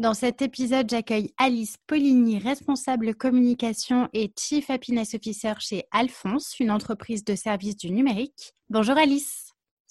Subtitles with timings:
[0.00, 6.70] Dans cet épisode, j'accueille Alice Poligny, responsable communication et Chief Happiness Officer chez Alphonse, une
[6.70, 8.54] entreprise de services du numérique.
[8.70, 9.50] Bonjour Alice.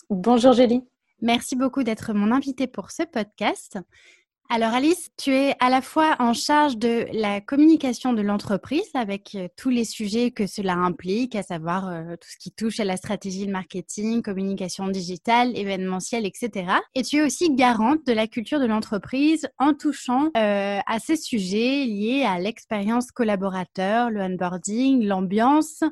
[0.10, 0.82] Bonjour Julie.
[1.22, 3.78] Merci beaucoup d'être mon invitée pour ce podcast.
[4.52, 9.36] Alors Alice, tu es à la fois en charge de la communication de l'entreprise avec
[9.36, 12.84] euh, tous les sujets que cela implique, à savoir euh, tout ce qui touche à
[12.84, 16.72] la stratégie de marketing, communication digitale, événementielle, etc.
[16.96, 21.16] Et tu es aussi garante de la culture de l'entreprise en touchant euh, à ces
[21.16, 25.84] sujets liés à l'expérience collaborateur, le onboarding, l'ambiance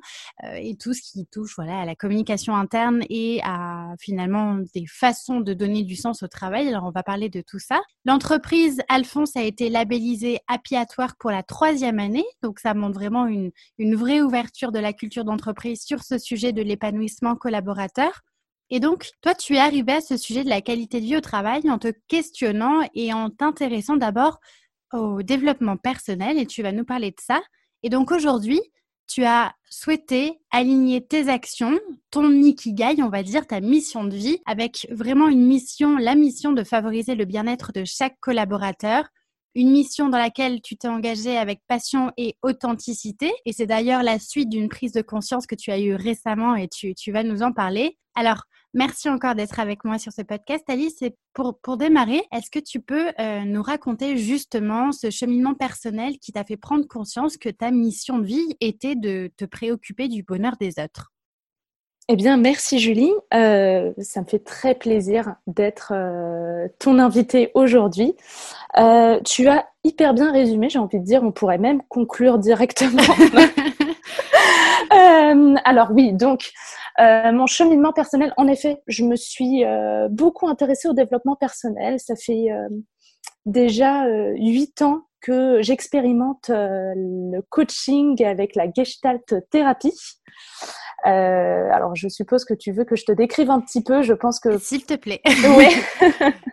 [0.55, 5.41] et tout ce qui touche voilà, à la communication interne et à finalement des façons
[5.41, 6.67] de donner du sens au travail.
[6.67, 7.81] Alors on va parler de tout ça.
[8.88, 10.75] Alphonse a été labellisée Happy
[11.19, 12.25] pour la troisième année.
[12.41, 16.53] Donc, ça montre vraiment une, une vraie ouverture de la culture d'entreprise sur ce sujet
[16.53, 18.22] de l'épanouissement collaborateur.
[18.69, 21.22] Et donc, toi, tu es arrivé à ce sujet de la qualité de vie au
[21.22, 24.40] travail en te questionnant et en t'intéressant d'abord
[24.94, 27.41] au développement personnel et tu vas nous parler de ça.
[27.84, 28.62] Et donc aujourd'hui,
[29.07, 31.79] tu as souhaité aligner tes actions,
[32.12, 36.51] ton ikigai, on va dire, ta mission de vie, avec vraiment une mission, la mission
[36.51, 39.06] de favoriser le bien-être de chaque collaborateur,
[39.56, 43.34] une mission dans laquelle tu t'es engagé avec passion et authenticité.
[43.46, 46.67] Et c'est d'ailleurs la suite d'une prise de conscience que tu as eue récemment et
[46.67, 47.97] tu, tu vas nous en parler.
[48.13, 48.44] Alors,
[48.78, 50.64] Merci encore d'être avec moi sur ce podcast.
[50.68, 51.00] Alice,
[51.34, 56.32] pour, pour démarrer, est-ce que tu peux euh, nous raconter justement ce cheminement personnel qui
[56.32, 60.58] t'a fait prendre conscience que ta mission de vie était de te préoccuper du bonheur
[60.60, 61.12] des autres?
[62.08, 63.12] Eh bien, merci Julie.
[63.34, 68.14] Euh, ça me fait très plaisir d'être euh, ton invitée aujourd'hui.
[69.26, 73.02] tu as hyper bien résumé, j'ai envie de dire, on pourrait même conclure directement.
[75.66, 76.52] alors oui, donc
[77.00, 82.00] euh, mon cheminement personnel, en effet, je me suis euh, beaucoup intéressée au développement personnel.
[82.00, 82.68] Ça fait euh,
[83.46, 89.94] déjà huit ans que j'expérimente le coaching avec la Gestalt thérapie.
[91.03, 94.02] alors, je suppose que tu veux que je te décrive un petit peu.
[94.02, 95.22] Je pense que s'il te plaît.
[95.58, 95.68] Oui.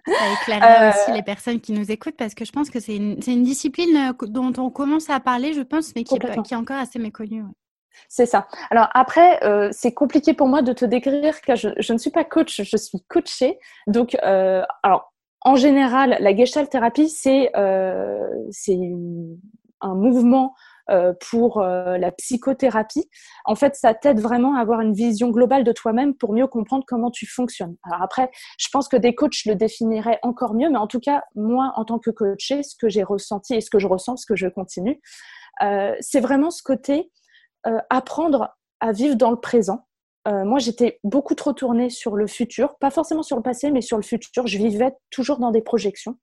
[0.06, 3.18] Ça éclairera aussi les personnes qui nous écoutent parce que je pense que c'est une,
[3.26, 6.76] une, discipline dont on commence à parler, je pense, mais qui, est, qui est, encore
[6.76, 7.42] assez méconnue.
[8.08, 8.46] C'est ça.
[8.70, 12.24] Alors après, euh, c'est compliqué pour moi de te décrire car je, ne suis pas
[12.24, 13.58] coach, je suis coachée.
[13.86, 15.12] Donc, euh, alors
[15.42, 18.20] en général, la Gestalt thérapie, c'est euh,
[19.80, 20.54] un mouvement
[21.30, 23.08] pour la psychothérapie.
[23.46, 26.84] En fait, ça t'aide vraiment à avoir une vision globale de toi-même pour mieux comprendre
[26.86, 27.76] comment tu fonctionnes.
[27.84, 31.22] Alors après, je pense que des coachs le définiraient encore mieux, mais en tout cas,
[31.34, 34.26] moi, en tant que coachée, ce que j'ai ressenti et ce que je ressens, ce
[34.26, 35.00] que je continue,
[36.00, 37.23] c'est vraiment ce côté euh,
[37.90, 39.86] apprendre à vivre dans le présent.
[40.26, 43.82] Euh, moi, j'étais beaucoup trop tournée sur le futur, pas forcément sur le passé, mais
[43.82, 44.46] sur le futur.
[44.46, 46.16] Je vivais toujours dans des projections.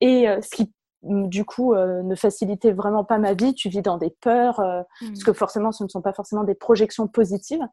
[0.00, 0.72] Et euh, ce qui,
[1.02, 3.54] mm, du coup, ne facilitait vraiment pas ma vie.
[3.54, 5.06] Tu vis dans des peurs, mmh.
[5.08, 7.66] parce que forcément, ce ne sont pas forcément des projections positives.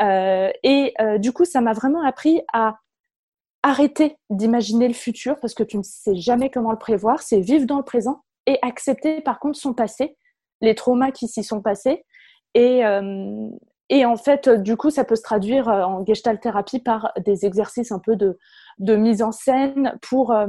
[0.00, 0.50] Mmh.
[0.62, 2.76] et du coup, ça m'a vraiment appris à
[3.62, 7.22] arrêter d'imaginer le futur, parce que tu ne sais jamais comment le prévoir.
[7.22, 10.16] C'est vivre dans le présent et accepter, par contre, son passé,
[10.60, 12.04] les traumas qui s'y sont passés
[12.54, 13.48] et, euh,
[13.88, 17.46] et en fait, du coup, ça peut se traduire euh, en gestalt thérapie par des
[17.46, 18.38] exercices un peu de,
[18.78, 20.46] de mise en scène pour, euh,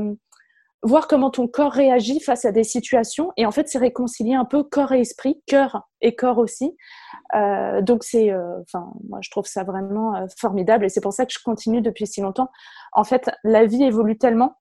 [0.82, 3.32] voir comment ton corps réagit face à des situations.
[3.38, 6.76] Et en fait, c'est réconcilier un peu corps et esprit, cœur et corps aussi.
[7.36, 10.86] Euh, donc, c'est, euh, enfin, moi, je trouve ça vraiment formidable.
[10.86, 12.50] Et c'est pour ça que je continue depuis si longtemps.
[12.94, 14.56] En fait, la vie évolue tellement.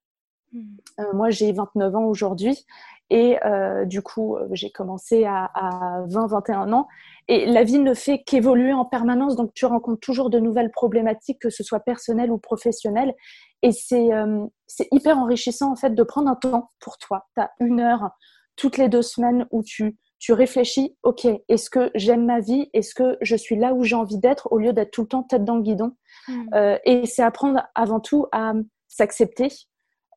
[0.52, 0.79] Mmh.
[1.12, 2.64] moi, j'ai 29 ans aujourd'hui.
[3.10, 3.38] Et
[3.87, 6.88] du coup, j'ai commencé à, à 20-21 ans.
[7.26, 9.37] Et la vie ne fait qu'évoluer en permanence.
[9.37, 13.14] Donc, tu rencontres toujours de nouvelles problématiques, que ce soit personnelles ou professionnelles.
[13.62, 17.26] Et euh, c'est hyper enrichissant en fait de prendre un temps pour toi.
[17.34, 18.10] Tu as une heure
[18.56, 22.70] toutes les deux semaines où tu, tu réfléchis, ok, est-ce que j'aime ma vie?
[22.72, 24.49] Est-ce que je suis là où j'ai envie d'être?
[24.52, 25.96] au lieu d'être tout le temps tête dans le guidon
[26.28, 26.55] hmm.
[26.55, 28.52] euh, Et c'est apprendre avant tout à
[28.87, 29.49] s'accepter,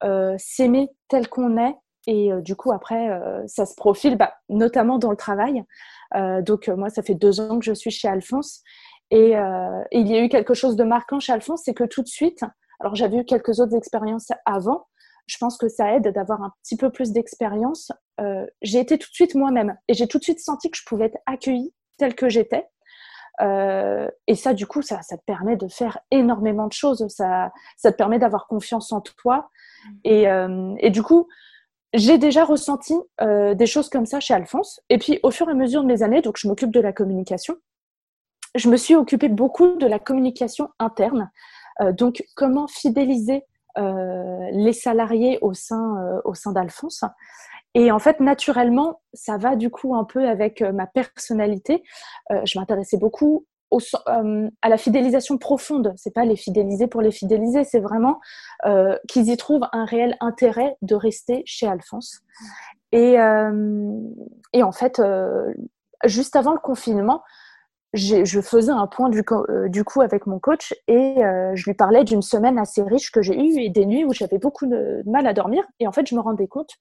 [0.04, 1.76] euh, s'aimer tel qu'on est.
[2.08, 3.10] Et du coup, après,
[3.46, 5.64] ça se profile, bah, notamment dans le travail.
[6.42, 8.64] donc, moi, ça fait deux ans que je suis chez Alphonse.
[9.12, 12.02] Et, et il y a eu quelque chose de marquant chez Alphonse, c'est que tout
[12.02, 12.44] de suite,
[12.80, 14.88] alors j'avais eu quelques autres expériences avant.
[15.28, 17.92] Je pense que ça aide d'avoir un petit peu plus d'expérience.
[18.20, 20.84] Euh, j'ai été tout de suite moi-même et j'ai tout de suite senti que je
[20.86, 22.68] pouvais être accueillie telle que j'étais.
[23.40, 27.08] Euh, et ça, du coup, ça, ça, te permet de faire énormément de choses.
[27.08, 29.50] Ça, ça te permet d'avoir confiance en toi.
[30.04, 31.28] Et, euh, et du coup,
[31.94, 34.80] j'ai déjà ressenti des choses comme ça chez Alphonse.
[34.90, 36.94] Et puis, au fur et à mesure de mes années, donc je m'occupe de la
[36.94, 37.58] communication.
[38.56, 41.32] Je me suis occupée beaucoup de la communication interne.
[41.82, 43.44] Euh, donc, comment fidéliser
[43.78, 47.04] euh, les salariés au sein, euh, au sein d'Alphonse
[47.74, 51.84] et en fait, naturellement, ça va du coup un peu avec ma personnalité.
[52.44, 55.94] je m'intéressais beaucoup au, à la fidélisation profonde.
[55.96, 58.20] C'est pas les fidéliser pour les fidéliser, c'est vraiment
[59.08, 62.22] qu'ils y trouvent un réel intérêt de rester chez Alphonse.
[62.92, 63.16] Et,
[64.54, 65.02] et en fait,
[66.06, 67.24] juste avant le confinement,
[67.94, 72.04] je faisais un point du, euh, coup avec mon coach et euh, je lui parlais
[72.04, 75.28] d'une semaine assez riche que j'ai eue et des nuits où j'avais beaucoup de, mal
[75.28, 75.64] à dormir.
[75.80, 76.72] Et en fait, je me rendais compte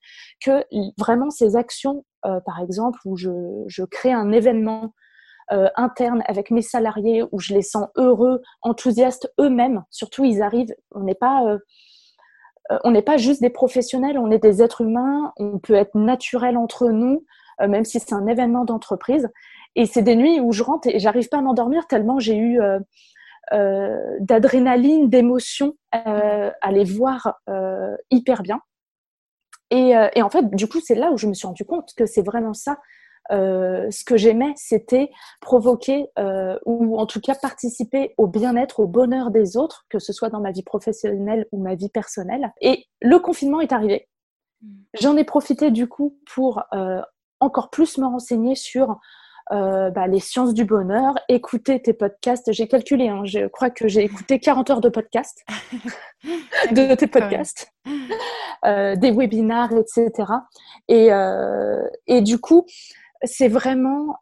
[0.43, 0.63] que
[0.97, 4.93] vraiment ces actions, euh, par exemple, où je, crée un événement
[5.75, 11.01] interne avec mes salariés, où je les sens heureux, enthousiastes eux-mêmes, surtout ils arrivent, on
[11.01, 11.57] n'est pas...
[12.83, 16.57] on n'est pas juste des professionnels, on est des êtres humains, on peut être naturel
[16.57, 17.25] entre nous,
[17.59, 19.29] même si c'est un événement d'entreprise.
[19.75, 22.61] Et c'est des nuits où je rentre et j'arrive pas à m'endormir tellement j'ai eu
[22.61, 22.79] euh,
[23.53, 27.39] euh, d'adrénaline, d'émotion euh, à les voir
[28.09, 28.61] hyper bien.
[29.73, 32.05] Et, et, en fait, du coup, c'est là où je me suis rendu compte que
[32.05, 32.77] c'est vraiment ça.
[33.29, 35.09] Ce que j'aimais, c'était
[35.39, 36.07] provoquer
[36.65, 40.41] ou en tout cas participer au bien-être, au bonheur des autres, que ce soit dans
[40.41, 42.51] ma vie professionnelle ou ma vie personnelle.
[42.61, 44.07] Et le confinement est arrivé.
[44.61, 44.67] Mmh.
[44.99, 46.63] J'en ai profité du coup pour
[47.39, 48.99] encore plus me renseigner sur
[49.51, 52.53] euh, bah, les sciences du bonheur, écouter tes podcasts.
[52.53, 55.43] J'ai calculé, hein, je crois que j'ai écouté 40 heures de podcasts,
[56.71, 57.69] de tes podcasts,
[58.65, 60.11] euh, des webinars, etc.
[60.87, 62.65] Et, euh, et du coup,
[63.23, 64.15] c'est vraiment,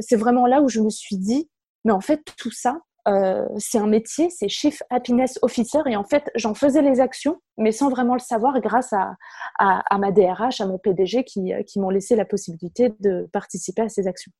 [0.00, 1.48] c'est vraiment là où je me suis dit,
[1.84, 2.78] mais en fait, tout ça,
[3.08, 5.78] euh, c'est un métier, c'est Chief Happiness Officer.
[5.86, 10.10] Et en fait, j'en faisais les actions, mais sans vraiment le savoir, grâce à, ma
[10.10, 14.32] DRH, à mon PDG, qui, qui m'ont laissé la possibilité de participer à ces actions.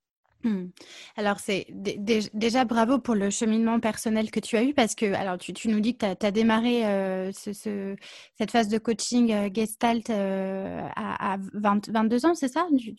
[0.47, 0.69] Hmm.
[1.17, 5.39] Alors, c'est déjà bravo pour le cheminement personnel que tu as eu parce que, alors,
[5.39, 11.37] tu, nous dis que tu as, démarré euh, cette phase de coaching euh, Gestalt à,
[11.53, 12.69] 22 ans, c'est ça?
[12.71, 12.95] Du,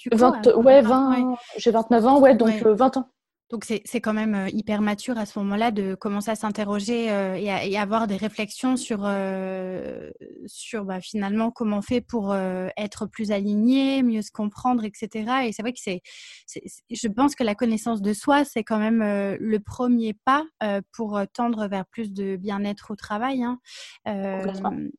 [0.58, 3.10] Ouais, 20, j'ai 29 ans, ouais, donc 20 ans.
[3.49, 7.35] Donc c'est quand même euh, hyper mature à ce moment-là de commencer à s'interroger euh,
[7.37, 10.11] et, et, avoir des réflexions sur, euh,
[10.47, 15.45] sur bah, finalement comment on fait pour être plus aligné, mieux se comprendre, etc.
[15.45, 16.01] Et c'est vrai que c'est,
[16.89, 18.99] je pense que la connaissance de soi, c'est quand même
[19.39, 20.45] le premier pas
[20.92, 23.44] pour tendre vers plus de bien-être au travail.
[23.44, 23.59] Hein.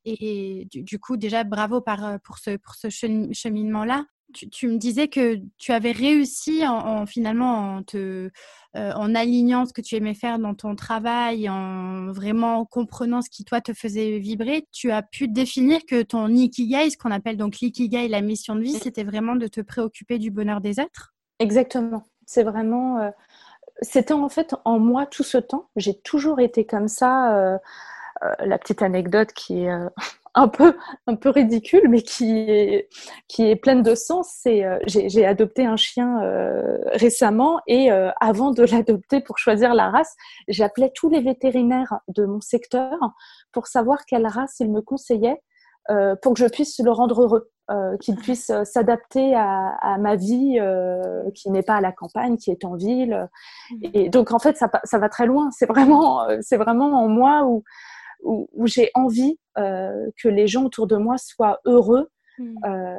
[0.04, 5.40] et, du, coup, déjà, bravo par, pour ce, pour ce cheminement-là tu, me disais que
[5.58, 8.30] tu avais réussi en, finalement en te
[8.76, 13.30] euh, en alignant ce que tu aimais faire dans ton travail, en vraiment comprenant ce
[13.30, 17.36] qui toi te faisait vibrer, tu as pu définir que ton ikigai, ce qu'on appelle
[17.38, 21.14] donc l'ikigai, la mission de vie, c'était vraiment de te préoccuper du bonheur des êtres.
[21.38, 22.06] Exactement.
[22.26, 23.10] C'est vraiment euh,
[23.80, 25.70] c'était en fait en moi tout ce temps.
[25.76, 27.36] J'ai toujours été comme ça.
[27.36, 27.58] Euh,
[28.40, 29.70] la petite anecdote qui est
[30.38, 30.76] un peu,
[31.06, 32.88] un peu ridicule, mais qui est,
[33.26, 34.30] qui est pleine de sens.
[34.40, 39.74] C'est, euh, j'ai, adopté un chien euh, récemment et euh, avant de l'adopter pour choisir
[39.74, 40.14] la race,
[40.46, 42.96] j'appelais tous les vétérinaires de mon secteur
[43.52, 45.42] pour savoir quelle race ils me conseillaient
[46.20, 47.50] pour que je puisse le rendre heureux.
[48.02, 50.60] qu'il puisse s'adapter à, ma vie
[51.34, 53.26] qui n'est pas à la campagne, qui est en ville.
[53.70, 53.76] Mmh.
[53.94, 55.48] Et donc en fait, ça, ça va très loin.
[55.50, 57.64] C'est vraiment, c'est vraiment en moi où
[58.22, 62.10] où, j'ai envie que les gens autour de moi soient heureux.
[62.40, 62.54] Hmm.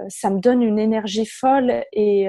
[0.10, 2.28] ça me donne une énergie folle et,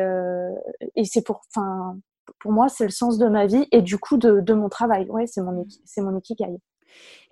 [0.94, 1.99] et c'est pour, enfin,
[2.38, 5.06] pour moi, c'est le sens de ma vie et du coup de, de mon travail.
[5.11, 6.59] Ouais, c'est mon, c'est mon ikigai.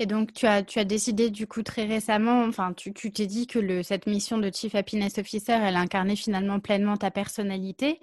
[0.00, 3.48] Et donc, tu as, tu as décidé du coup très récemment, enfin, tu t'es dit
[3.48, 7.98] que le, cette mission de Chief Happiness Officer, elle incarnait finalement pleinement ta personnalité.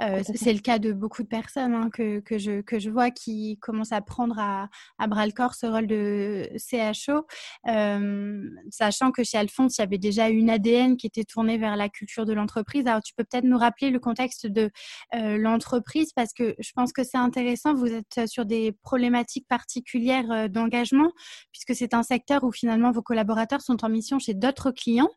[0.00, 3.10] Euh, c'est le cas de beaucoup de personnes hein, que, que, je, que je vois
[3.10, 4.68] qui commencent à prendre à,
[5.00, 7.26] à bras le corps ce rôle de CHO,
[7.66, 11.74] euh, sachant que chez Alphonse, il y avait déjà une ADN qui était tournée vers
[11.74, 12.86] la culture de l'entreprise.
[12.86, 14.70] Alors, tu peux peut-être nous rappeler le contexte de
[15.16, 17.74] euh, l'entreprise parce que je pense que c'est intéressant.
[17.74, 21.10] Vous êtes sur des problématiques particulières d'engagement
[21.52, 25.10] puisque c'est un secteur où finalement vos collaborateurs sont en mission chez d'autres clients.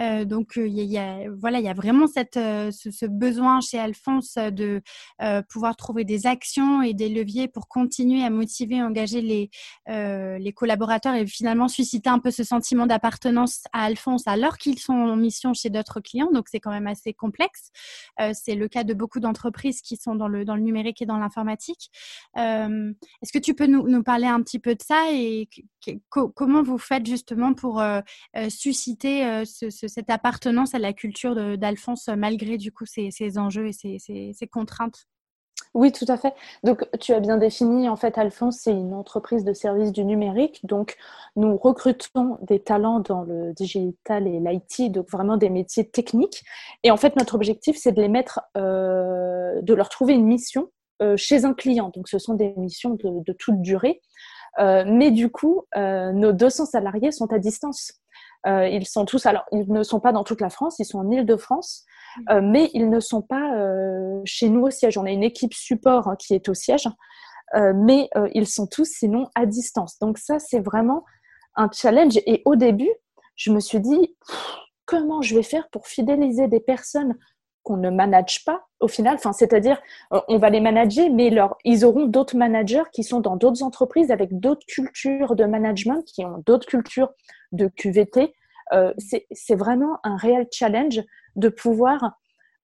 [0.00, 3.78] Euh, donc, il y, a, voilà, il y a vraiment cette, euh, ce, besoin chez
[3.78, 4.82] Alphonse de
[5.22, 9.50] euh, pouvoir trouver des actions et des leviers pour continuer à motiver, engager les,
[9.86, 14.92] les collaborateurs et finalement susciter un peu ce sentiment d'appartenance à Alphonse alors qu'ils sont
[14.92, 16.30] en mission chez d'autres clients.
[16.32, 17.70] Donc, c'est quand même assez complexe.
[18.32, 21.18] c'est le cas de beaucoup d'entreprises qui sont dans le, dans le numérique et dans
[21.18, 21.90] l'informatique.
[22.36, 25.48] Est-ce que tu peux nous, nous, parler un petit peu de ça et
[26.10, 28.00] comment vous faites justement pour euh,
[28.36, 33.98] euh, susciter euh, cette appartenance à la culture d'Alphonse malgré du coup ces, enjeux et
[33.98, 35.06] ces, contraintes?
[35.74, 36.34] Oui, tout à fait.
[36.64, 40.60] Donc, tu as bien défini, en fait, Alphonse, c'est une entreprise de services du numérique.
[40.64, 40.96] Donc,
[41.34, 46.44] nous recrutons des talents dans le digital et l'IT, donc vraiment des métiers techniques.
[46.82, 50.70] Et en fait, notre objectif, c'est de les mettre, de leur trouver une mission
[51.16, 51.90] chez un client.
[51.94, 54.00] Donc, ce sont des missions de, de toute durée.
[54.58, 57.92] Euh, mais du coup, euh, nos 200 salariés sont à distance.
[58.46, 60.98] Euh, ils sont tous, alors ils ne sont pas dans toute la France, ils sont
[60.98, 61.84] en Île-de-France,
[62.16, 62.40] mmh.
[62.40, 63.52] mais ils ne sont pas
[64.24, 64.96] chez nous au siège.
[64.98, 66.88] On a une équipe support hein, qui est au siège,
[67.54, 69.98] mais ils sont tous sinon à distance.
[69.98, 71.04] Donc ça, c'est vraiment
[71.56, 72.18] un challenge.
[72.26, 72.90] Et au début,
[73.34, 74.16] je me suis dit,
[74.84, 77.16] comment je vais faire pour fidéliser des personnes
[77.66, 79.18] qu'on ne manage pas au final.
[79.32, 79.82] C'est-à-dire,
[80.12, 83.64] euh, on va les manager, mais leur, ils auront d'autres managers qui sont dans d'autres
[83.64, 87.10] entreprises avec d'autres cultures de management, qui ont d'autres cultures
[87.50, 88.32] de QVT.
[88.72, 91.02] Euh, c'est vraiment un réel challenge
[91.34, 92.12] de pouvoir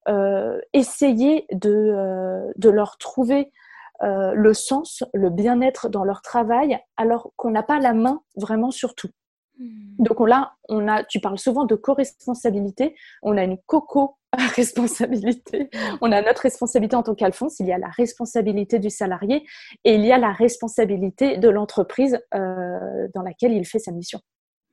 [0.09, 3.53] euh, essayer de, de, leur trouver
[4.01, 8.97] le sens, le bien-être dans leur travail, alors qu'on n'a pas la main vraiment sur
[8.97, 9.11] tout.
[9.59, 9.97] Hmm.
[9.99, 14.17] Donc là, on a, tu parles souvent de co-responsabilité, on a une coco
[14.57, 15.71] responsabilité.
[16.01, 19.45] On a notre responsabilité en tant qu'Alphonse, il y a la responsabilité du salarié
[19.85, 24.21] et il y a la responsabilité de l'entreprise euh, dans laquelle il fait sa mission.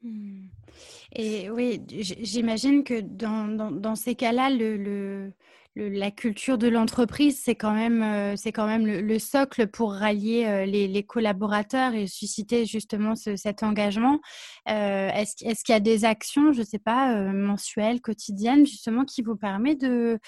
[0.02, 0.48] Hmm.
[1.16, 5.34] Et oui, j'imagine que dans, dans, ces cas-là, le,
[5.76, 10.46] la culture de l'entreprise, c'est quand même, euh, c'est quand même le, socle pour rallier
[10.46, 14.20] euh, les, collaborateurs et susciter justement cet engagement.
[14.70, 19.22] Euh, est-ce, qu'il y a des actions, je ne sais pas, mensuelles, quotidiennes, justement, qui
[19.22, 20.20] vous permettent de,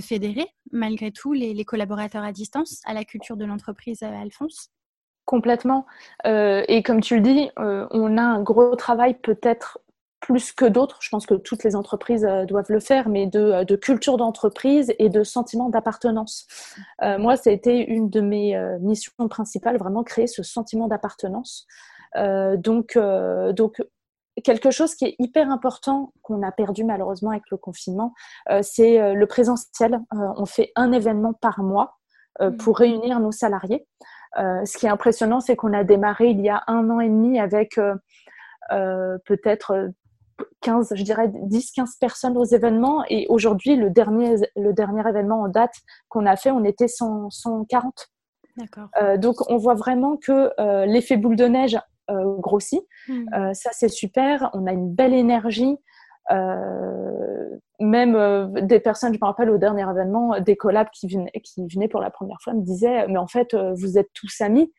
[0.00, 4.70] fédérer malgré tout les, collaborateurs à distance à la culture de l'entreprise, Alphonse?
[5.24, 5.86] Complètement.
[6.24, 9.78] et comme tu le dis, on a un gros travail peut-être
[10.20, 13.38] plus que d'autres, je pense que toutes les entreprises euh, doivent le faire, mais de,
[13.38, 16.46] euh, culture d'entreprise et de sentiment d'appartenance.
[17.02, 21.66] Euh, moi, ça a été une de mes missions principales, vraiment créer ce sentiment d'appartenance.
[22.16, 22.98] donc,
[23.52, 23.82] donc,
[24.42, 28.14] quelque chose qui est hyper important qu'on a perdu malheureusement avec le confinement,
[28.62, 30.00] c'est le présentiel.
[30.10, 31.98] on fait un événement par mois
[32.40, 32.56] mmh.
[32.56, 33.86] pour réunir nos salariés.
[34.36, 37.38] ce qui est impressionnant, c'est qu'on a démarré il y a un an et demi
[37.38, 37.78] avec
[38.68, 39.92] peut-être
[40.60, 43.04] 15, je dirais 10-15 personnes aux événements.
[43.08, 45.74] Et aujourd'hui, le dernier, le dernier événement en date
[46.08, 48.10] qu'on a fait, on était 140.
[48.56, 48.88] D'accord.
[49.00, 51.78] Euh, donc, on voit vraiment que euh, l'effet boule de neige
[52.10, 52.82] euh, grossit.
[53.08, 53.52] Hmm.
[53.54, 54.50] ça, c'est super.
[54.54, 55.76] On a une belle énergie.
[57.80, 61.88] même des personnes, je me rappelle au dernier événement, des collabs qui venaient, qui venaient
[61.88, 64.72] pour la première fois me disaient Mais en fait, vous êtes tous amis.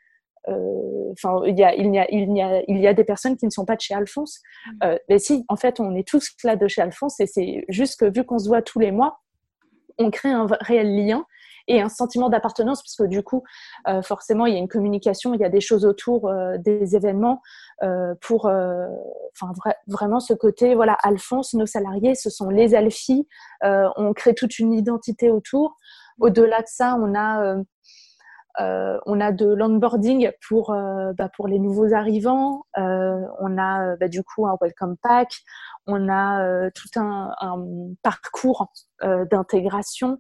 [0.48, 3.04] Euh, enfin, il y a, il y a, il y a, il y a des
[3.04, 4.40] personnes qui ne sont pas de chez Alphonse.
[4.66, 4.78] Mm.
[4.84, 8.00] Euh, mais si, en fait, on est tous là de chez Alphonse et c'est juste
[8.00, 9.20] que vu qu'on se voit tous les mois,
[9.98, 11.26] on crée un réel lien
[11.68, 13.44] et un sentiment d'appartenance parce que du coup,
[13.88, 17.42] euh, forcément, il y a une communication, il y a des choses autour des événements
[18.22, 19.54] pour, enfin,
[19.86, 23.28] vraiment ce côté, voilà, Alphonse, nos salariés, ce sont les Alphis,
[23.62, 25.76] on crée toute une identité autour.
[26.20, 27.58] Au-delà de ça, on a
[29.06, 32.64] on a de l'onboarding pour, euh, bah, pour les nouveaux arrivants.
[32.78, 35.30] Euh, on a bah, du coup un welcome pack.
[35.88, 37.34] On a tout un,
[38.04, 40.20] parcours d'intégration.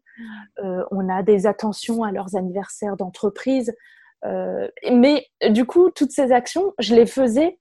[0.57, 3.71] on a des attentions à leurs anniversaires d'entreprise.
[4.23, 7.59] mais du coup, toutes ces actions, je les faisais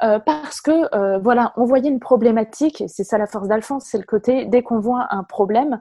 [0.00, 4.44] parce que voilà, on voyait une problématique, c'est ça la force d'Alphonse, c'est le côté
[4.44, 5.80] dès qu'on voit un problème,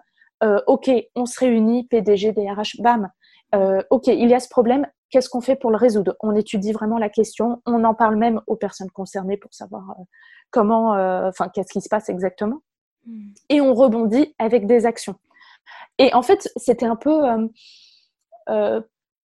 [0.68, 3.10] ok, on se réunit, PDG, DRH, bam,
[3.90, 6.16] ok, il y a ce problème, qu'est-ce qu'on fait pour le résoudre?
[6.22, 9.96] On étudie vraiment la question, on en parle même aux personnes concernées pour savoir
[10.52, 10.92] comment,
[11.28, 12.62] enfin, qu'est-ce qui se passe exactement,
[13.06, 13.30] hmm.
[13.50, 15.16] et on rebondit avec des actions.
[15.98, 17.22] Et en fait, c'était un peu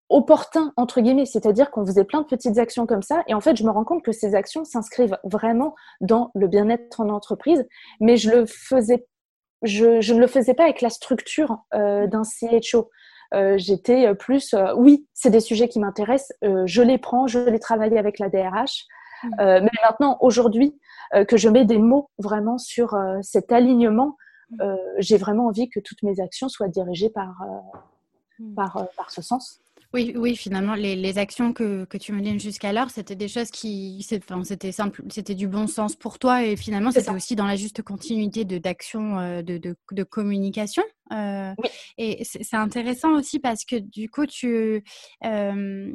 [0.08, 3.56] opportun entre guillemets, c'est-à-dire qu'on faisait plein de petites actions comme ça et en fait
[3.56, 7.66] je me rends compte que ces actions s'inscrivent vraiment dans le bien-être en entreprise,
[8.00, 9.06] mais je le faisais,
[9.62, 12.90] je, je, ne le faisais pas avec la structure euh, d'un CHO.
[13.34, 17.38] Euh, J'étais plus, euh, oui, c'est des sujets qui m'intéressent, euh, je les prends, je
[17.38, 18.86] les travaille avec la DRH,
[19.22, 19.28] mmh.
[19.38, 20.78] mais maintenant aujourd'hui
[21.28, 24.16] que je mets des mots vraiment sur cet alignement,
[24.50, 24.74] mmh.
[24.98, 27.36] j'ai vraiment envie que toutes mes actions soient dirigées par
[28.38, 28.54] mmh.
[28.54, 29.60] par, par ce sens.
[29.96, 34.70] Oui, oui, finalement, les, actions que, que tu menais jusqu'alors, c'était des choses qui, c'était
[34.70, 38.44] simple, c'était du bon sens pour toi et finalement, c'était aussi dans la juste continuité
[38.44, 40.82] de d'action euh, de, de, communication.
[41.14, 41.54] Euh,
[41.96, 44.84] et c'est intéressant aussi parce que du coup, tu,
[45.24, 45.92] euh,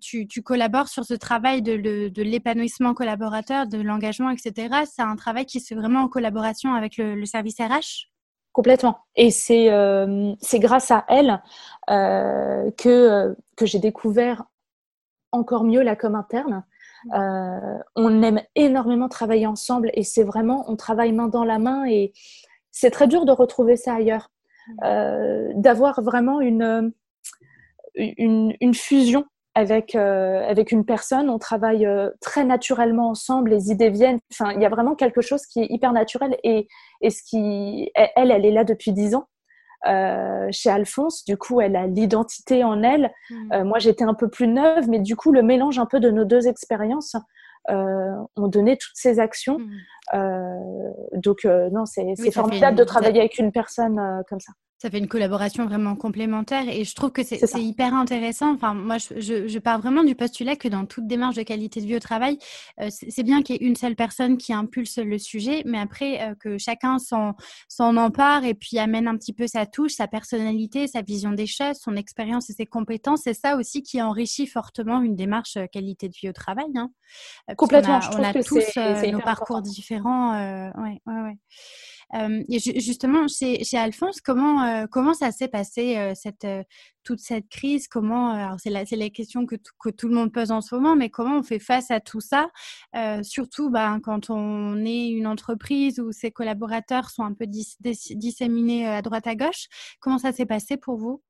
[0.00, 4.84] tu, tu, collabores sur ce travail de, de l'épanouissement collaborateur, de l'engagement, etc.
[4.88, 8.11] C'est un travail qui se fait vraiment en collaboration avec le, le service RH.
[8.52, 8.98] Complètement.
[9.16, 11.42] Et c'est euh, grâce à elle
[11.90, 14.44] euh, que, euh, que j'ai découvert
[15.32, 16.64] encore mieux la com interne.
[17.14, 21.84] Euh, on aime énormément travailler ensemble et c'est vraiment, on travaille main dans la main
[21.86, 22.12] et
[22.70, 24.30] c'est très dur de retrouver ça ailleurs.
[24.84, 26.92] Euh, D'avoir vraiment une,
[27.96, 33.70] une, une, fusion avec, euh, avec une personne, on travaille euh, très naturellement ensemble, les
[33.70, 34.18] idées viennent.
[34.32, 36.68] Enfin, il y a vraiment quelque chose qui est hyper naturel et,
[37.00, 39.26] et ce qui, elle, elle est là depuis dix ans.
[39.88, 43.12] Euh, chez Alphonse, du coup, elle a l'identité en elle.
[43.30, 43.52] Hmm.
[43.52, 46.10] Euh, moi, j'étais un peu plus neuve, mais du coup, le mélange un peu de
[46.10, 47.16] nos deux expériences
[47.70, 49.58] euh, ont donné toutes ces actions.
[49.58, 50.92] Hmm.
[51.14, 55.64] donc, non, c'est formidable de travailler avec une personne comme ça ça fait une collaboration
[55.64, 58.52] vraiment complémentaire et je trouve que c'est hyper intéressant.
[58.52, 61.86] Enfin, moi, je, je, pars vraiment du postulat que dans toute démarche de qualité de
[61.86, 62.36] vie au travail,
[62.80, 66.20] euh, c'est bien qu'il y ait une seule personne qui impulse le sujet, mais après
[66.22, 67.36] euh, que chacun s'en
[67.78, 71.76] empare et puis amène un petit peu sa touche, sa personnalité, sa vision des choses,
[71.76, 73.20] son expérience et ses compétences.
[73.22, 76.72] C'est ça aussi qui enrichit fortement une démarche euh, qualité de vie au travail.
[76.74, 76.90] Hein.
[77.56, 78.00] Complètement.
[78.18, 78.58] On a, tous
[79.12, 80.32] nos parcours différents.
[80.32, 81.38] ouais, ouais, ouais.
[82.14, 86.62] Euh, et justement, chez, Alphonse, comment, euh, comment ça s'est passé, euh,
[87.04, 87.88] toute cette crise?
[87.88, 91.10] Comment, c'est la, la, question que, que, tout le monde pose en ce moment, mais
[91.10, 92.48] comment on fait face à tout ça?
[93.22, 99.02] Surtout ben, quand on est une entreprise où ses collaborateurs sont un peu disséminés à
[99.02, 99.66] droite à gauche.
[100.00, 101.22] Comment ça s'est passé pour vous?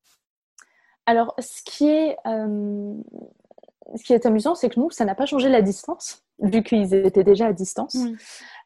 [1.07, 5.49] Alors, ce qui est, ce qui est amusant, c'est que nous, ça n'a pas changé
[5.49, 7.97] la distance, vu qu'ils étaient déjà à distance.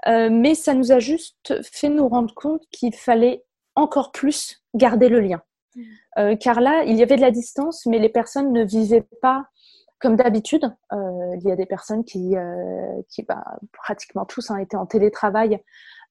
[0.06, 5.08] Euh, mais ça nous a juste fait nous rendre compte qu'il fallait encore plus garder
[5.08, 5.42] le lien.
[6.18, 9.46] Euh, car là, il y avait de la distance, mais les personnes ne vivaient pas
[9.98, 10.64] comme d'habitude.
[10.92, 12.34] Euh, il y a des personnes qui,
[13.10, 15.60] qui bah, pratiquement tous ont hein, été en télétravail,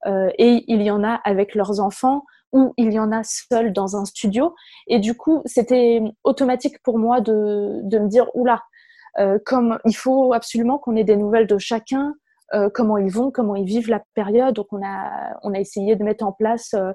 [0.06, 3.96] et il y en a avec leurs enfants, ou il y en a seuls dans
[3.96, 4.54] un studio.
[4.86, 8.62] Et du coup, c'était automatique pour moi de, de me dire, oula,
[9.44, 12.14] comme il faut absolument qu'on ait des nouvelles de chacun,
[12.54, 14.54] euh, comment ils vont, comment ils vivent la période.
[14.54, 16.92] Donc on a on a essayé de mettre en place euh,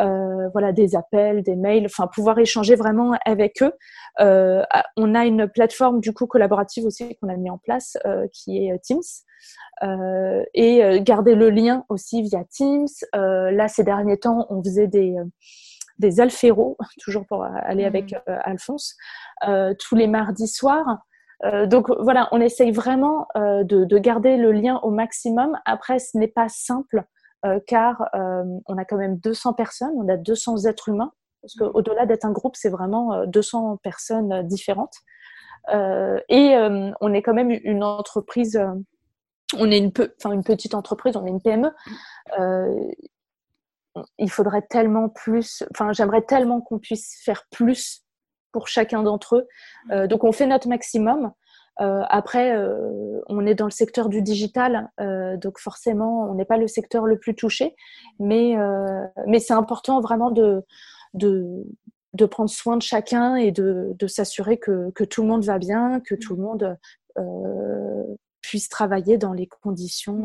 [0.00, 3.72] euh, voilà des appels, des mails, enfin pouvoir échanger vraiment avec eux.
[4.18, 7.96] on a une plateforme du coup collaborative aussi qu'on a mis en place
[8.32, 9.00] qui est Teams.
[10.54, 12.86] et garder le lien aussi via Teams.
[13.12, 15.16] là, ces derniers temps, on faisait des,
[15.98, 18.20] des alféros, toujours pour aller avec mmh.
[18.26, 18.96] Alphonse,
[19.78, 20.98] tous les mardis soirs.
[21.44, 25.58] Euh, donc voilà, on essaye vraiment euh, de, garder le lien au maximum.
[25.64, 27.04] Après, ce n'est pas simple
[27.46, 31.12] euh, car on a quand même 200 personnes, on a 200 êtres humains.
[31.42, 34.96] Parce qu'au-delà d'être un groupe, c'est vraiment 200 personnes différentes.
[35.70, 36.54] et
[37.00, 38.60] on est quand même une entreprise,
[39.56, 39.92] on est une,
[40.32, 41.72] une petite entreprise, on est une PME
[44.18, 48.04] il faudrait tellement plus, enfin j'aimerais tellement qu'on puisse faire plus
[48.52, 49.48] pour chacun d'entre eux.
[49.90, 51.32] Euh, donc on fait notre maximum.
[51.80, 54.90] Euh, après, euh, on est dans le secteur du digital,
[55.38, 57.74] donc forcément, on n'est pas le secteur le plus touché,
[58.18, 58.54] mais,
[59.26, 60.62] mais c'est important vraiment de,
[61.14, 61.64] de,
[62.12, 65.58] de, prendre soin de chacun et de, de s'assurer que, que, tout le monde va
[65.58, 66.76] bien, que tout le monde
[68.42, 70.24] puisse travailler dans les conditions,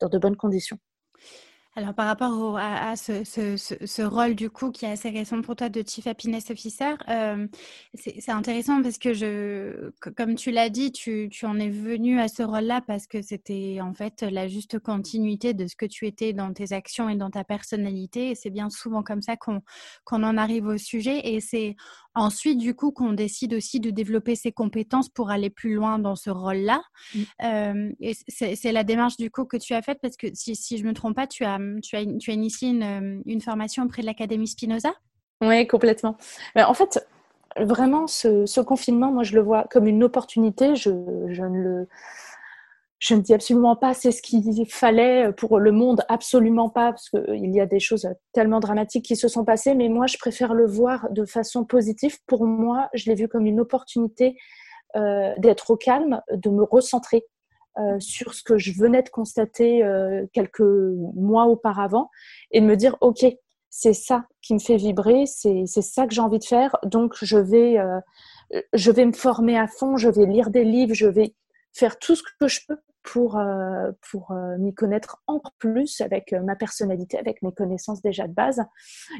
[0.00, 0.78] dans de bonnes conditions.
[1.76, 5.82] Alors par rapport à, ce, rôle du coup qui est assez récent pour toi de
[5.84, 7.48] Chief Happiness Officer, euh,
[7.94, 12.44] c'est intéressant parce que je, comme tu l'as dit, tu, en es venu à ce
[12.44, 16.52] rôle-là parce que c'était en fait la juste continuité de ce que tu étais dans
[16.52, 18.30] tes actions et dans ta personnalité.
[18.30, 19.62] Et c'est bien souvent comme ça qu'on
[20.22, 21.34] en arrive au sujet.
[21.34, 21.74] Et c'est
[22.14, 26.16] Ensuite, du coup, qu'on décide aussi de développer ses compétences pour aller plus loin dans
[26.16, 26.82] ce rôle-là.
[27.14, 27.18] Mmh.
[27.44, 30.78] Euh, et c'est la démarche, du coup, que tu as faite parce que si, si
[30.78, 33.84] je ne me trompe pas, tu as, tu as, tu as initié une, une formation
[33.84, 34.92] auprès de l'Académie Spinoza?
[35.42, 36.16] Oui, complètement.
[36.54, 37.06] Mais en fait,
[37.56, 40.76] vraiment, ce, ce, confinement, moi, je le vois comme une opportunité.
[40.76, 40.90] Je,
[41.28, 41.88] je ne le
[43.04, 47.10] je ne dis absolument pas c'est ce qu'il fallait pour le monde, absolument pas, parce
[47.10, 50.54] qu'il y a des choses tellement dramatiques qui se sont passées, mais moi, je préfère
[50.54, 52.16] le voir de façon positive.
[52.26, 54.38] Pour moi, je l'ai vu comme une opportunité
[54.96, 57.26] euh, d'être au calme, de me recentrer
[57.78, 62.08] euh, sur ce que je venais de constater euh, quelques mois auparavant
[62.52, 63.26] et de me dire, OK,
[63.68, 67.36] c'est ça qui me fait vibrer, c'est ça que j'ai envie de faire, donc je
[67.36, 67.76] vais,
[68.72, 71.34] je vais me former à fond, je vais lire des livres, je vais
[71.72, 76.32] faire tout ce que je peux pour, euh, pour euh, m'y connaître encore plus avec
[76.32, 78.64] euh, ma personnalité, avec mes connaissances déjà de base.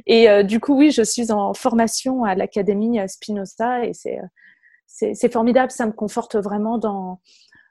[0.06, 3.92] Et du coup, oui, je suis en formation à l'Académie Spinoza et
[4.86, 7.20] c'est, formidable, ça me conforte vraiment dans,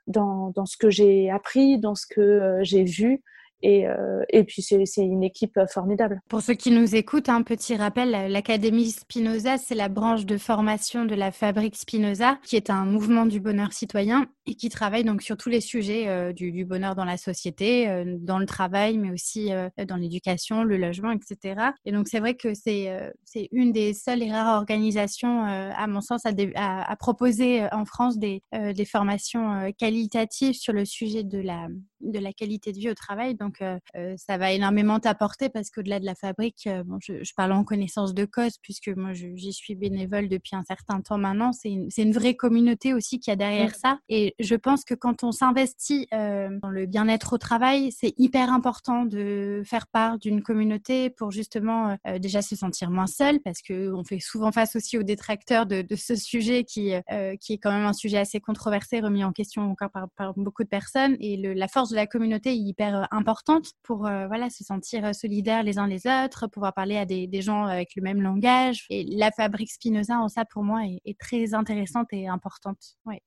[0.07, 3.23] dans, dans ce que j'ai appris, dans ce que j'ai vu.
[3.63, 6.19] Et, euh, et puis, c'est une équipe formidable.
[6.27, 11.05] Pour ceux qui nous écoutent, un petit rappel, l'Académie Spinoza, c'est la branche de formation
[11.05, 15.21] de la Fabrique Spinoza, qui est un mouvement du bonheur citoyen et qui travaille donc
[15.21, 19.11] sur tous les sujets euh, du, bonheur dans la société, euh, dans le travail, mais
[19.11, 19.51] aussi
[19.87, 21.71] dans l'éducation, le logement, etc.
[21.85, 22.91] Et donc, c'est vrai que c'est
[23.23, 28.43] c'est une des seules et rares organisations, à mon sens, à proposer en France des,
[28.51, 31.67] des formations qualitatives sur le sujet de la,
[32.03, 33.35] de la qualité de vie au travail.
[33.35, 37.33] Donc, euh, euh, ça va énormément t'apporter parce qu'au-delà de la fabrique, euh, bon, je,
[37.35, 41.51] parle en connaissance de cause puisque moi, j'y suis bénévole depuis un certain temps maintenant.
[41.51, 43.97] C'est une, une, vraie communauté aussi qui a derrière ça.
[44.07, 49.05] Et je pense que quand on s'investit dans le bien-être au travail, c'est hyper important
[49.05, 54.19] de faire part d'une communauté pour justement déjà se sentir moins seul parce qu'on fait
[54.19, 56.91] souvent face aussi aux détracteurs de, de ce sujet qui,
[57.39, 60.63] qui est quand même un sujet assez controversé, remis en question encore par, par beaucoup
[60.63, 61.17] de personnes.
[61.19, 65.05] Et le, la force de la communauté est hyper importante pour euh, voilà, se sentir
[65.05, 68.85] euh, solidaires les uns les autres, pouvoir parler à des, gens avec le même langage.
[68.89, 72.77] Et la fabrique Spinoza, en ça, pour moi, est, très intéressante et importante.
[73.05, 73.21] Ouais,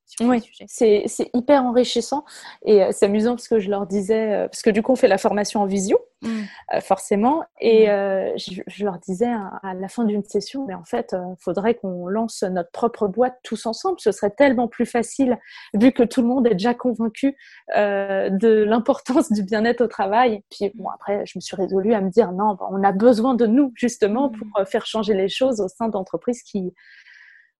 [0.66, 2.24] c'est hyper enrichissant.
[2.64, 5.08] Et euh, c'est amusant parce que je leur disais, parce que du coup, on fait
[5.08, 5.98] la formation en visio.
[6.22, 6.80] Mmh.
[6.80, 7.44] forcément.
[7.60, 8.38] Et mmh.
[8.38, 9.30] je, leur disais
[9.62, 13.36] à, la fin d'une session, mais en fait, il faudrait qu'on lance notre propre boîte
[13.42, 14.00] tous ensemble.
[14.00, 15.38] Ce serait tellement plus facile,
[15.74, 17.36] vu que tout le monde est déjà convaincu
[17.76, 20.42] de l'importance du bien-être au travail.
[20.50, 23.34] Puis bon, après, je me suis résolue à me dire non, bah, on a besoin
[23.34, 24.60] de nous justement pour mmh.
[24.60, 26.72] euh, faire changer les choses au sein d'entreprises qui,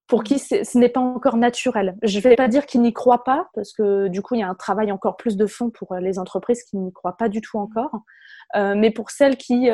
[0.06, 1.96] pour qui ce n'est pas encore naturel.
[2.02, 4.44] Je ne vais pas dire qu'ils n'y croient pas, parce que du coup, il y
[4.44, 7.28] a un travail encore plus de fond pour euh, les entreprises qui n'y croient pas
[7.28, 8.00] du tout encore.
[8.54, 9.68] Euh, mais pour celles qui,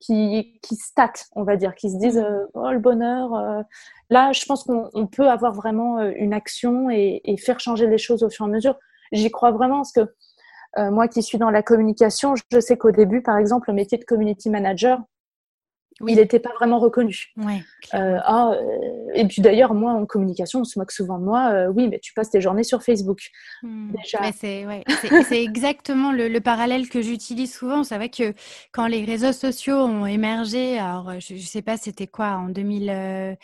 [0.00, 3.64] qui, qui statent, on va dire, qui se disent oh le bonheur,
[4.10, 8.22] là, je pense qu'on peut avoir vraiment une action et, et, faire changer les choses
[8.22, 8.78] au fur et à mesure.
[9.14, 10.12] J'y crois vraiment parce que
[10.78, 13.96] euh, moi qui suis dans la communication, je sais qu'au début, par exemple, le métier
[13.96, 14.98] de community manager,
[16.08, 17.32] il n'était pas vraiment reconnu.
[17.36, 17.62] Ouais,
[17.94, 21.68] euh, ah, euh, et puis d'ailleurs, moi, en communication, on se moque souvent de moi.
[21.68, 23.20] oui, mais tu passes tes journées sur Facebook.
[23.62, 23.92] Hmm.
[23.92, 24.32] Déjà.
[24.32, 27.84] c'est exactement le, parallèle que j'utilise souvent.
[27.84, 28.34] C'est vrai que
[28.72, 33.36] quand les réseaux sociaux ont émergé, alors je ne sais pas c'était quoi, en 2000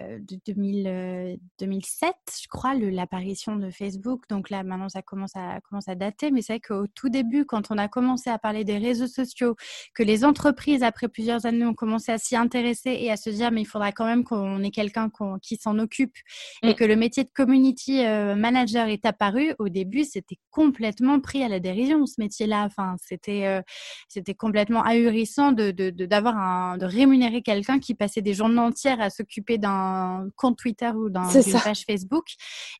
[0.00, 4.24] de 2000, 2007, je crois, l'apparition de Facebook.
[4.28, 6.30] Donc là, maintenant, ça commence à, commence à dater.
[6.30, 9.56] Mais c'est vrai qu'au tout début, quand on a commencé à parler des réseaux sociaux,
[9.94, 13.50] que les entreprises, après plusieurs années, ont commencé à s'y intéresser et à se dire,
[13.50, 15.10] mais il faudra quand même qu'on ait quelqu'un
[15.42, 16.14] qui s'en occupe
[16.62, 16.74] et mm.
[16.74, 21.48] que le métier de community euh, manager est apparu, au début, c'était complètement pris à
[21.48, 22.64] la dérision, ce métier-là.
[22.64, 23.62] Enfin, c'était euh,
[24.08, 29.10] c'était complètement ahurissant de, de, de, de rémunérer quelqu'un qui passait des journées entières à
[29.10, 29.87] s'occuper d'un
[30.36, 32.26] compte Twitter ou dans une page Facebook.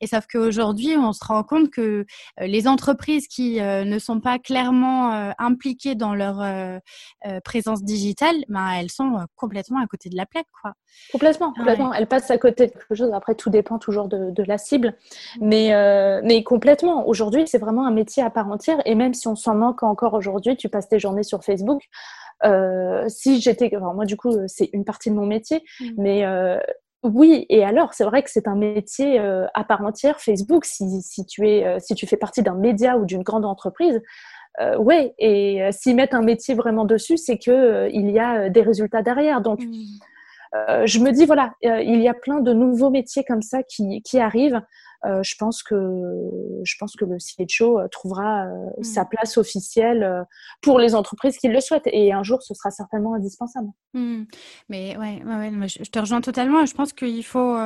[0.01, 4.21] Et sauf qu'aujourd'hui, on se rend compte que euh, les entreprises qui euh, ne sont
[4.21, 6.39] pas clairement euh, impliquées dans leur
[7.45, 10.47] présence digitale, ben, elles sont complètement à côté de la plaque.
[10.63, 10.73] Quoi.
[11.13, 11.93] Complètement, complètement.
[11.93, 13.11] Elles passent à côté de quelque chose.
[13.13, 14.95] Après, tout dépend toujours de, la cible.
[15.41, 15.73] Mais,
[16.23, 18.81] mais complètement, aujourd'hui, c'est vraiment un métier à part entière.
[18.85, 21.83] Et même si on s'en manque encore aujourd'hui, tu passes tes journées sur Facebook.
[23.09, 25.87] si j'étais, moi du coup c'est une partie de mon métier, mmh.
[25.99, 26.25] mais
[27.05, 30.21] oui, et alors, c'est vrai que c'est un métier euh, à part entière.
[30.21, 33.45] Facebook, si, si, tu es, euh, si tu fais partie d'un média ou d'une grande
[33.45, 34.01] entreprise,
[34.77, 39.03] ouais, et s'ils mettent un métier vraiment dessus, c'est que il y a des résultats
[39.03, 39.41] derrière.
[39.41, 40.85] Donc, mmh.
[40.85, 44.19] je me dis voilà, il y a plein de nouveaux métiers comme ça qui, qui
[44.19, 44.61] arrivent.
[45.07, 45.75] Euh, je pense que
[46.65, 48.83] je pense que le CHO euh, trouvera euh, mmh.
[48.83, 50.27] sa place officielle
[50.61, 53.69] pour les entreprises qui le souhaitent et un jour ce sera certainement indispensable.
[53.95, 54.25] Mmh.
[54.69, 56.67] Mais ouais, ouais, je te rejoins totalement.
[56.67, 57.57] Je pense qu'il faut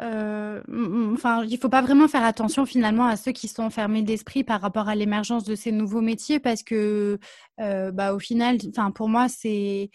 [0.00, 4.60] enfin, il faut pas vraiment faire attention finalement à ceux qui sont fermés d'esprit par
[4.60, 7.18] rapport à l'émergence de ces nouveaux métiers parce que,
[7.58, 9.90] bah, au final, enfin, pour moi, c'est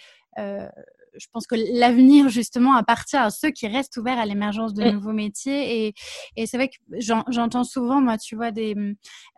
[1.19, 4.91] je pense que l'avenir, justement, appartient à ceux qui restent ouverts à l'émergence de mm.
[4.91, 5.88] nouveaux métiers.
[5.88, 5.93] Et,
[6.36, 8.75] et c'est vrai que j'entends souvent, moi, tu vois, des,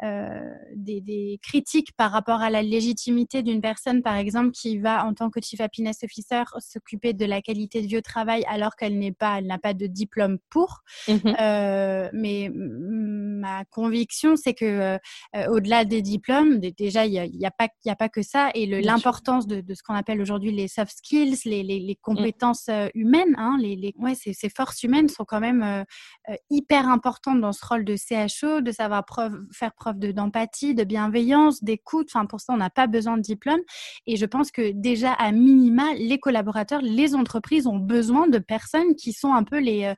[0.03, 0.39] euh,
[0.75, 5.13] des, des, critiques par rapport à la légitimité d'une personne, par exemple, qui va, en
[5.13, 8.97] tant que Chief Happiness Officer, s'occuper de la qualité de vie au travail alors qu'elle
[8.97, 10.79] n'est pas, elle n'a pas de diplôme pour.
[11.07, 11.35] Mm-hmm.
[11.41, 14.97] euh, mais ma conviction, c'est que
[15.35, 18.21] euh, au-delà des diplômes, déjà, il n'y a, y a, pas, y a pas que
[18.21, 18.51] ça.
[18.53, 21.95] Et l'importance de, de, ce qu'on appelle aujourd'hui les soft skills, les, les, mmh.
[22.01, 25.83] compétences euh, humaines, hein, les, les ouais, ces, ces, forces humaines sont quand même euh,
[26.29, 30.83] euh, hyper importantes dans ce rôle de CHO, de savoir preuve, faire preuve d'empathie, de,
[30.83, 32.09] bienveillance, d'écoute.
[32.13, 33.59] Enfin, pour ça, on n'a pas besoin de diplôme.
[34.07, 38.95] Et je pense que déjà, à minima, les collaborateurs, les entreprises ont besoin de personnes
[38.95, 39.93] qui sont un peu les,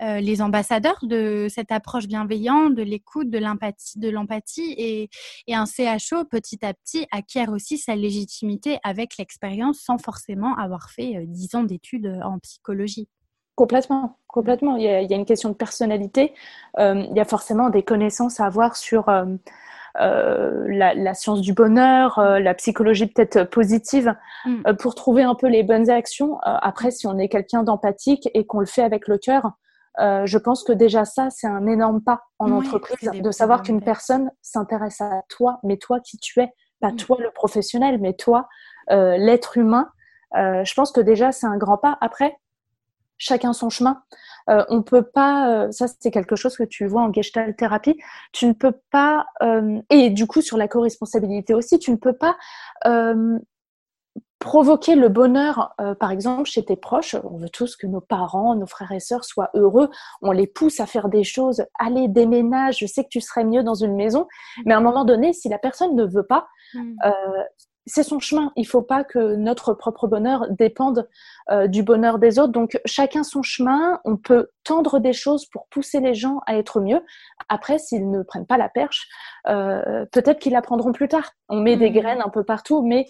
[0.00, 4.74] les ambassadeurs de cette approche bienveillante, de l'écoute, de l'empathie, de l'empathie.
[4.78, 5.08] Et,
[5.46, 10.90] et un CHO, petit à petit, acquiert aussi sa légitimité avec l'expérience sans forcément avoir
[10.90, 13.08] fait euh, dix ans d'études euh, en psychologie.
[13.54, 14.76] Complètement, complètement.
[14.76, 16.34] Il y, a, une question de personnalité.
[16.78, 19.06] Euh, il y a forcément des connaissances à avoir sur
[19.98, 24.74] la, science du bonheur, la psychologie peut-être positive, mm.
[24.78, 26.38] pour trouver un peu les bonnes actions.
[26.42, 29.52] après, si on est quelqu'un d'empathique et qu'on le fait avec le cœur,
[29.98, 34.30] je pense que déjà ça, c'est un énorme pas en entreprise, de savoir qu'une personne
[34.42, 36.96] s'intéresse à toi, mais toi qui tu es, pas mm.
[36.96, 38.50] toi le professionnel, mais toi
[38.90, 39.88] l'être humain
[40.36, 41.96] euh, je pense que déjà, c'est un grand pas.
[42.00, 42.38] Après,
[43.18, 44.02] chacun son chemin.
[44.50, 47.98] Euh, on peut pas, euh, ça c'est quelque chose que tu vois en gestalt thérapie,
[48.32, 49.26] tu ne peux pas,
[49.90, 52.36] et du coup sur la co-responsabilité aussi, tu ne peux pas
[54.38, 57.16] provoquer le bonheur, par exemple, chez tes proches.
[57.24, 59.90] On veut tous que nos parents, nos frères et sœurs soient heureux.
[60.20, 61.64] On les pousse à faire des choses.
[61.78, 64.28] Allez, déménage, je sais que tu serais mieux dans une maison.
[64.66, 66.96] Mais à un moment donné, si la personne ne veut pas, mmh
[67.86, 68.52] c'est son chemin.
[68.56, 71.08] Il faut pas que notre propre bonheur dépende
[71.50, 72.52] euh, du bonheur des autres.
[72.52, 74.00] Donc chacun son chemin.
[74.04, 77.00] On peut tendre des choses pour pousser les gens à être mieux.
[77.48, 79.08] Après, s'ils ne prennent pas la perche,
[79.48, 81.32] euh, peut-être qu'ils l'apprendront plus tard.
[81.48, 81.94] On met des mmh.
[81.94, 83.06] graines un peu partout, mais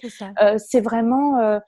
[0.59, 1.61] c'est euh, vraiment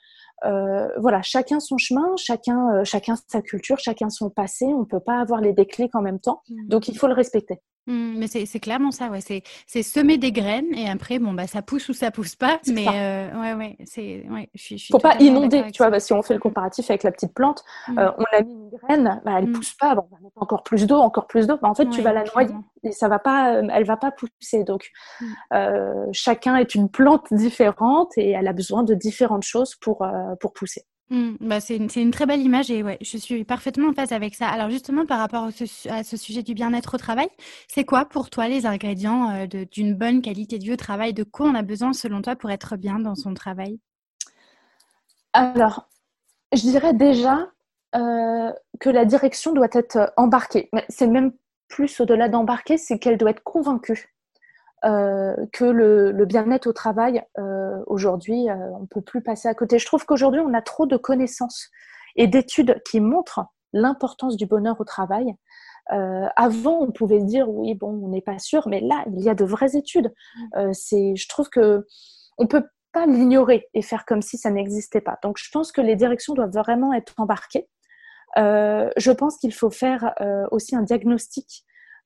[0.99, 4.67] voilà, chacun son chemin, chacun, chacun sa culture, chacun son passé.
[4.67, 6.43] On ne peut pas avoir les déclics en même temps.
[6.49, 6.69] Mmh.
[6.69, 7.63] Donc, il faut le respecter.
[7.87, 9.21] Mmh, mais c'est clairement ça, ouais.
[9.21, 12.61] C'est semer des graines et après, bon, bah, ça pousse ou ça pousse pas.
[12.67, 14.27] Mais euh, ouais, ouais, c'est.
[14.29, 15.89] Ouais, je, je Faut pas inonder, tu vois.
[15.89, 17.99] Bah, si on fait le comparatif avec la petite plante, mmh.
[17.99, 19.53] euh, on a mis une graine, bah, elle ne mmh.
[19.55, 19.95] pousse pas.
[19.95, 21.57] Bon, on va mettre encore plus d'eau, encore plus d'eau.
[21.63, 24.11] Bah, en fait, tu vas la noyer et ça va pas, euh, elle va pas
[24.11, 24.65] pousser.
[24.65, 24.91] Donc,
[26.13, 30.07] chacun est une plante différente et elle a besoin de différentes choses pour,
[30.41, 30.83] pour pousser.
[31.11, 34.35] Mmh, bah c'est une, très belle image et ouais, je suis parfaitement en phase avec
[34.35, 34.47] ça.
[34.49, 37.29] Alors justement, par rapport à ce, sujet du bien-être au travail,
[37.67, 41.15] c'est quoi pour toi les ingrédients euh, d'une bonne qualité de vie au travail?
[41.15, 43.81] De quoi on a besoin selon toi pour être bien dans son travail?
[45.33, 45.89] Alors,
[46.53, 47.51] je dirais déjà
[47.95, 50.69] euh, que la direction doit être embarquée.
[50.91, 51.33] C'est même
[51.69, 54.15] plus au-delà d'embarquer, c'est qu'elle doit être convaincue
[54.85, 59.55] euh, que le, bien-être au travail, euh, aujourd'hui, euh, on ne peut plus passer à
[59.55, 59.79] côté.
[59.79, 61.69] Je trouve qu'aujourd'hui, on a trop de connaissances
[62.15, 63.41] et d'études qui montrent
[63.73, 65.35] l'importance du bonheur au travail.
[65.91, 69.35] avant, on pouvait dire oui, bon, on n'est pas sûr, mais là, il y a
[69.35, 70.13] de vraies études.
[70.73, 71.87] c'est, je trouve que
[72.39, 75.19] on peut pas l'ignorer et faire comme si ça n'existait pas.
[75.23, 77.69] Donc, je pense que les directions doivent vraiment être embarquées.
[78.37, 80.15] je pense qu'il faut faire
[80.51, 81.65] aussi un diagnostic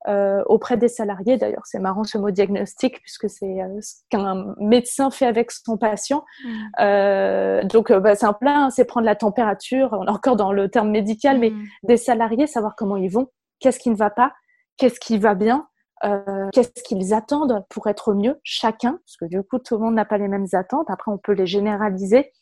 [0.09, 1.37] euh, auprès des salariés.
[1.37, 5.77] D'ailleurs, c'est marrant ce mot diagnostic puisque c'est euh, ce qu'un médecin fait avec son
[5.77, 6.25] patient.
[6.45, 6.49] Mm.
[6.81, 9.91] Euh, donc, bah, c'est un plein, c'est prendre la température.
[9.93, 11.65] On est encore dans le terme médical, mais mm.
[11.85, 13.29] des salariés, savoir comment ils vont,
[13.61, 14.33] qu'est-ce qui ne va pas,
[14.77, 15.69] qu'est-ce qui va bien,
[16.53, 20.05] qu'est-ce qu'ils attendent pour être mieux, chacun, parce que du coup, tout le monde n'a
[20.05, 20.91] pas les mêmes attentes.
[20.91, 22.33] Après, on peut les généraliser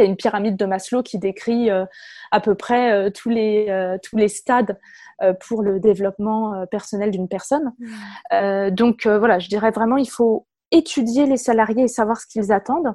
[0.00, 1.84] as une pyramide de Maslow qui décrit euh,
[2.30, 4.78] à peu près euh, tous, les, euh, tous les stades
[5.46, 7.74] pour le développement personnel d'une personne.
[7.78, 8.70] Mmh.
[8.70, 12.94] donc voilà, je dirais vraiment, il faut étudier les salariés et savoir ce qu'ils attendent.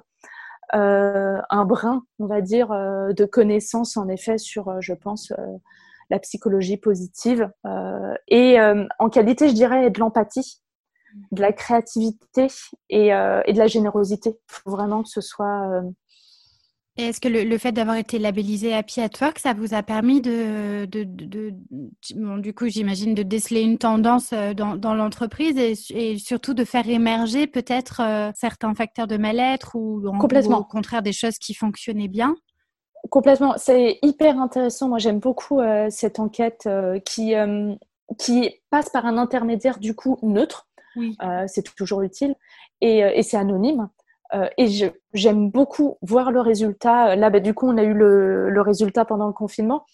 [0.73, 5.33] un brin, on va dire, de connaissances en effet sur, je pense,
[6.09, 7.47] la psychologie positive.
[8.27, 8.57] et
[8.97, 10.63] en qualité, je dirais, de l'empathie.
[11.31, 12.47] de la créativité
[12.89, 14.31] et, et de la générosité.
[14.31, 15.83] Il faut vraiment que ce soit
[16.97, 20.85] est-ce que le, fait d'avoir été labellisé Happy at Work, ça vous a permis de,
[20.85, 21.53] de, de,
[22.39, 26.87] du coup, j'imagine, de déceler une tendance euh, dans, dans l'entreprise et, surtout de faire
[26.87, 30.59] émerger peut-être euh, certains facteurs de mal-être ou, Complètement.
[30.59, 32.33] au contraire des choses qui fonctionnaient bien?
[33.09, 33.55] Complètement.
[33.57, 34.87] C'est hyper intéressant.
[34.87, 36.67] Moi, j'aime beaucoup euh, cette enquête
[37.03, 37.33] qui,
[38.17, 40.69] qui passe par un intermédiaire du coup neutre.
[40.97, 41.17] Oui.
[41.47, 42.35] c'est toujours utile
[42.79, 43.89] et, et c'est anonyme.
[44.33, 44.67] Euh, et
[45.13, 47.15] j'aime beaucoup voir le résultat.
[47.15, 49.85] Là, bah, du coup, on a eu le, le, résultat pendant le confinement,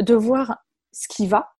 [0.00, 0.58] de voir
[0.92, 1.52] ce qui va.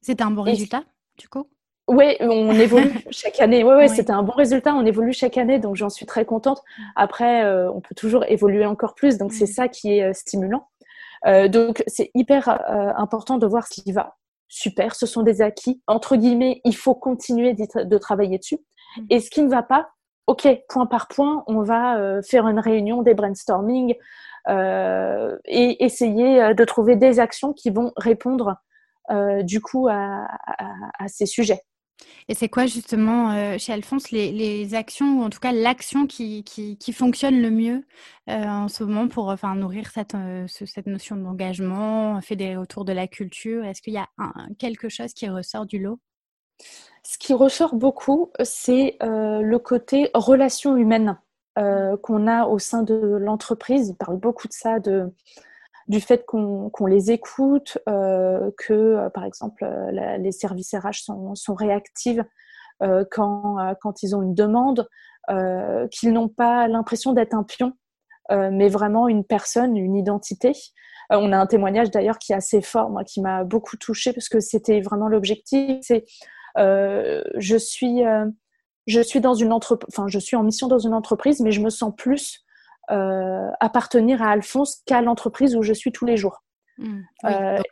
[0.00, 0.82] C'était un bon résultat,
[1.18, 1.48] du coup?
[1.88, 3.62] Oui, on évolue chaque année.
[3.62, 4.74] Oui, ouais, c'était un bon résultat.
[4.74, 6.62] On évolue chaque année, donc j'en suis très contente.
[6.96, 10.68] Après, euh, on peut toujours évoluer encore plus, donc c'est ça qui est euh, stimulant.
[11.48, 12.48] donc, c'est hyper
[12.96, 14.16] important de voir ce qui va.
[14.48, 15.82] Super, ce sont des acquis.
[15.88, 18.58] Entre guillemets, il faut continuer de travailler dessus.
[18.96, 19.06] Mm.
[19.10, 19.88] Et ce qui ne va pas,
[20.26, 23.94] OK, point par point, on va euh, faire une réunion, des brainstorming
[24.48, 28.56] euh, et essayer euh, de trouver des actions qui vont répondre
[29.44, 30.26] du coup à,
[31.06, 31.60] ces sujets.
[32.26, 36.92] Et c'est quoi justement chez Alphonse les, actions, ou en tout cas l'action qui, qui,
[36.92, 37.86] fonctionne le mieux
[38.26, 40.16] en ce moment pour enfin, nourrir cette,
[40.48, 43.64] cette notion d'engagement, fédérer autour de la culture?
[43.64, 44.08] Est-ce qu'il y a
[44.58, 46.00] quelque chose qui ressort du lot?
[47.06, 51.18] Ce qui ressort beaucoup, c'est euh, le côté relation humaine
[51.56, 53.90] euh, qu'on a au sein de l'entreprise.
[53.90, 60.32] Il parle beaucoup de ça, du fait qu'on les écoute, euh, que par exemple les
[60.32, 62.20] services RH sont, réactifs
[62.80, 64.88] quand, ils ont une demande,
[65.92, 67.72] qu'ils n'ont pas l'impression d'être un pion,
[68.30, 70.52] mais vraiment une personne, une identité.
[71.10, 74.28] on a un témoignage d'ailleurs qui est assez fort, moi, qui m'a beaucoup touchée parce
[74.28, 75.86] que c'était vraiment l'objectif.
[76.56, 78.26] Je suis euh,
[78.86, 81.60] je suis dans une entreprise, enfin je suis en mission dans une entreprise, mais je
[81.60, 82.44] me sens plus
[82.90, 86.42] euh, appartenir à Alphonse qu'à l'entreprise où je suis tous les jours.
[86.78, 87.00] Mmh.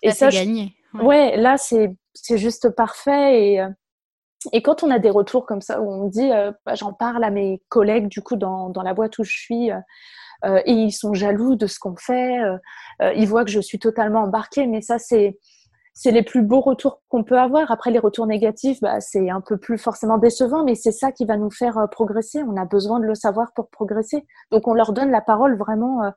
[0.02, 0.74] et ça, gagné.
[0.94, 1.36] Ouais.
[1.36, 3.62] là c'est c'est juste parfait et
[4.52, 6.30] et quand on a des retours comme ça où on dit,
[6.66, 9.70] bah, j'en parle à mes collègues du coup dans, dans la boîte où je suis,
[10.44, 12.38] et ils sont jaloux de ce qu'on fait,
[13.14, 15.38] ils voient que je suis totalement embarquée, mais ça c'est
[15.94, 17.70] c'est les plus beaux retours qu'on peut avoir.
[17.70, 21.24] Après, les retours négatifs, bah, c'est un peu plus forcément décevant, mais c'est ça qui
[21.24, 22.42] va nous faire euh, progresser.
[22.42, 24.26] On a besoin de le savoir pour progresser.
[24.50, 26.10] Donc, on leur donne la parole vraiment euh,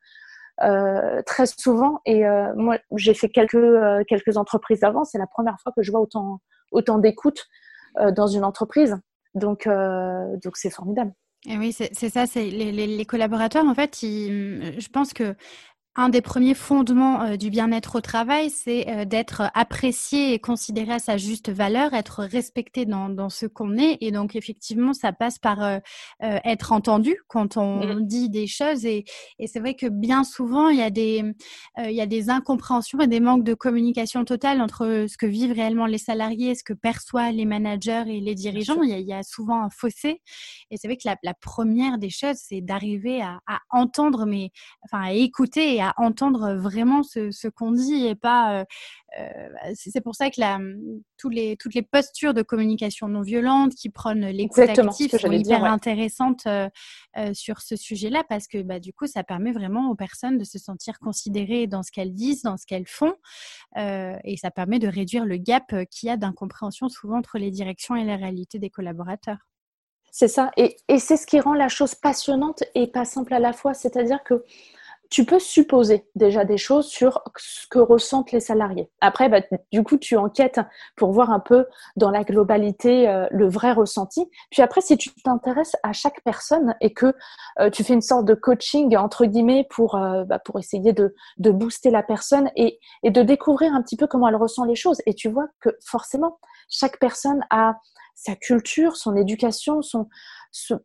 [0.64, 2.00] euh très souvent.
[2.06, 2.24] Et
[2.56, 5.04] moi, j'ai fait quelques, quelques entreprises avant.
[5.04, 6.40] C'est la première fois que je vois autant,
[6.72, 7.46] autant d'écoute
[8.16, 8.98] dans une entreprise.
[9.36, 11.14] Donc, donc c'est formidable.
[11.46, 12.26] Et oui, c'est ça.
[12.26, 15.36] C'est les, collaborateurs, en fait, je pense que
[16.00, 20.94] un des premiers fondements euh, du bien-être au travail, c'est euh, d'être apprécié et considéré
[20.94, 23.98] à sa juste valeur, être respecté dans, dans ce qu'on est.
[24.02, 25.80] Et donc, effectivement, ça passe par euh,
[26.22, 28.06] être entendu quand on mmh.
[28.06, 28.86] dit des choses.
[28.86, 29.06] Et,
[29.40, 31.24] et c'est vrai que bien souvent, il y, a des,
[31.80, 35.54] il y a des incompréhensions et des manques de communication totale entre ce que vivent
[35.54, 38.84] réellement les salariés, ce que perçoivent les managers et les dirigeants.
[38.84, 40.22] Il y, a, il y, a, souvent un fossé.
[40.70, 44.52] Et c'est vrai que la, la première des choses, c'est d'arriver à, à, entendre, mais
[44.84, 48.60] enfin, à écouter et à entendre vraiment ce, qu'on dit et pas.
[48.60, 48.66] Euh,
[49.20, 50.60] euh, c'est pour ça que la,
[51.18, 55.64] tous les, toutes les postures de communication non violente qui prennent l'écoute active sont hyper
[55.64, 56.70] intéressantes euh,
[57.34, 60.60] sur ce sujet-là parce que bah, du coup, ça permet vraiment aux personnes de se
[60.60, 63.16] sentir considérées dans ce qu'elles disent, dans ce qu'elles font
[63.76, 67.96] et ça permet de réduire le gap qu'il y a d'incompréhension souvent entre les directions
[67.96, 69.38] et la réalité des collaborateurs.
[70.12, 70.52] C'est ça.
[70.58, 73.74] Et, et c'est ce qui rend la chose passionnante et pas simple à la fois.
[73.74, 74.44] C'est-à-dire que
[75.10, 78.90] tu peux supposer déjà des choses sur ce que ressentent les salariés.
[79.02, 79.42] Après, bah,
[79.72, 80.60] du coup, tu enquêtes
[80.96, 81.66] pour voir un peu
[81.96, 84.30] dans la globalité euh, le vrai ressenti.
[84.52, 87.14] Puis après, si tu t'intéresses à chaque personne et que
[87.60, 91.14] euh, tu fais une sorte de coaching entre guillemets pour euh, bah, pour essayer de,
[91.38, 95.02] booster la personne et de découvrir un petit peu comment elle ressent les choses.
[95.06, 96.40] Et tu vois que forcément,
[96.70, 97.76] chaque personne a
[98.18, 100.10] sa culture, son éducation, son,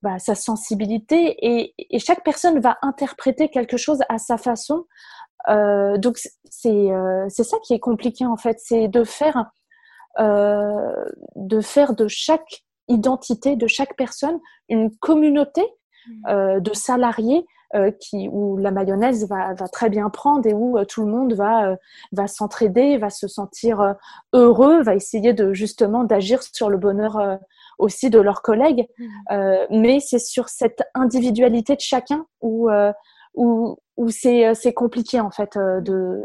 [0.03, 4.85] bah, sa sensibilité et, chaque personne va interpréter quelque chose à sa façon.
[5.49, 6.18] Euh, donc
[6.66, 9.51] euh, c'est ça qui est compliqué en fait, c'est de faire
[10.21, 11.05] euh,
[11.37, 14.38] de faire de chaque identité, de chaque personne,
[14.69, 15.63] une communauté
[16.06, 16.61] mmh.
[16.61, 17.46] de salariés
[17.98, 21.77] qui, où la mayonnaise va, va, très bien prendre et où tout le monde va,
[22.12, 23.94] va s'entraider, va se sentir
[24.33, 27.38] heureux, va essayer de justement d'agir sur le bonheur
[27.83, 28.87] aussi de leurs collègues.
[28.98, 29.06] Mmh.
[29.33, 32.92] Euh, mais c'est sur cette individualité de chacun où, euh,
[33.35, 36.23] où où c'est euh, c'est compliqué en fait euh, de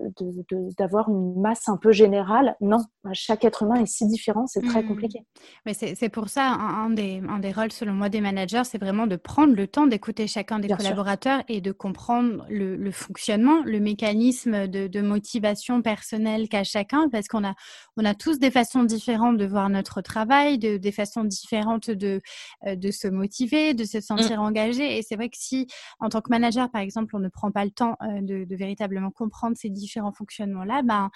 [0.77, 2.55] d'avoir une masse un peu générale.
[2.61, 2.79] Non,
[3.13, 4.87] chaque être humain est si différent, c'est très mmh.
[4.87, 5.19] compliqué.
[5.65, 9.07] Mais c'est pour ça un, des, un des rôles selon moi des managers, c'est vraiment
[9.07, 13.79] de prendre le temps d'écouter chacun des collaborateurs et de comprendre le, le, fonctionnement, le
[13.79, 17.53] mécanisme de, de motivation personnelle qu'a chacun, parce qu'on a
[17.97, 22.21] on a tous des façons différentes de voir notre travail, de, des façons différentes de
[22.65, 24.01] euh, de se motiver, de se mmh.
[24.01, 24.97] sentir engagé.
[24.97, 25.67] Et c'est vrai que si
[25.99, 29.11] en tant que manager par exemple on ne prend pas le temps euh, de, véritablement
[29.11, 31.09] comprendre ces différents fonctionnements-là, ben,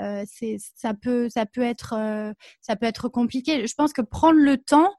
[0.00, 0.24] euh,
[0.74, 3.66] ça peut, ça peut être, euh, ça peut être compliqué.
[3.66, 4.90] Je pense que prendre le temps,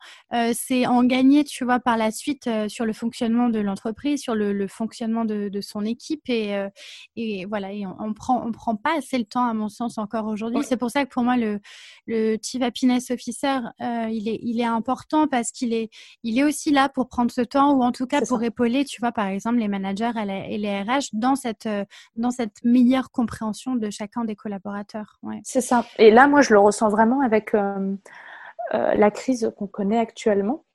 [0.54, 4.68] c'est en gagner, tu vois, par la suite sur le fonctionnement de l'entreprise, sur le,
[4.68, 6.68] fonctionnement de, son équipe et,
[7.16, 10.26] et voilà, et on, prend, on prend pas assez le temps à mon sens encore
[10.28, 10.64] aujourd'hui.
[10.64, 11.60] C'est pour ça que pour moi le,
[12.08, 15.90] le Chief Happiness Officer, il est, il est important parce qu'il est,
[16.24, 19.00] il est aussi là pour prendre ce temps ou en tout cas pour épauler, tu
[19.00, 20.12] vois, par exemple les managers
[20.50, 21.86] et les RH dans cette, euh,
[22.16, 25.20] dans cette meilleure compréhension de chacun des collaborateurs.
[25.44, 25.86] C'est ça.
[25.98, 27.96] Et là, moi, je le ressens vraiment avec euh,
[28.74, 30.66] euh, la crise qu'on connaît actuellement.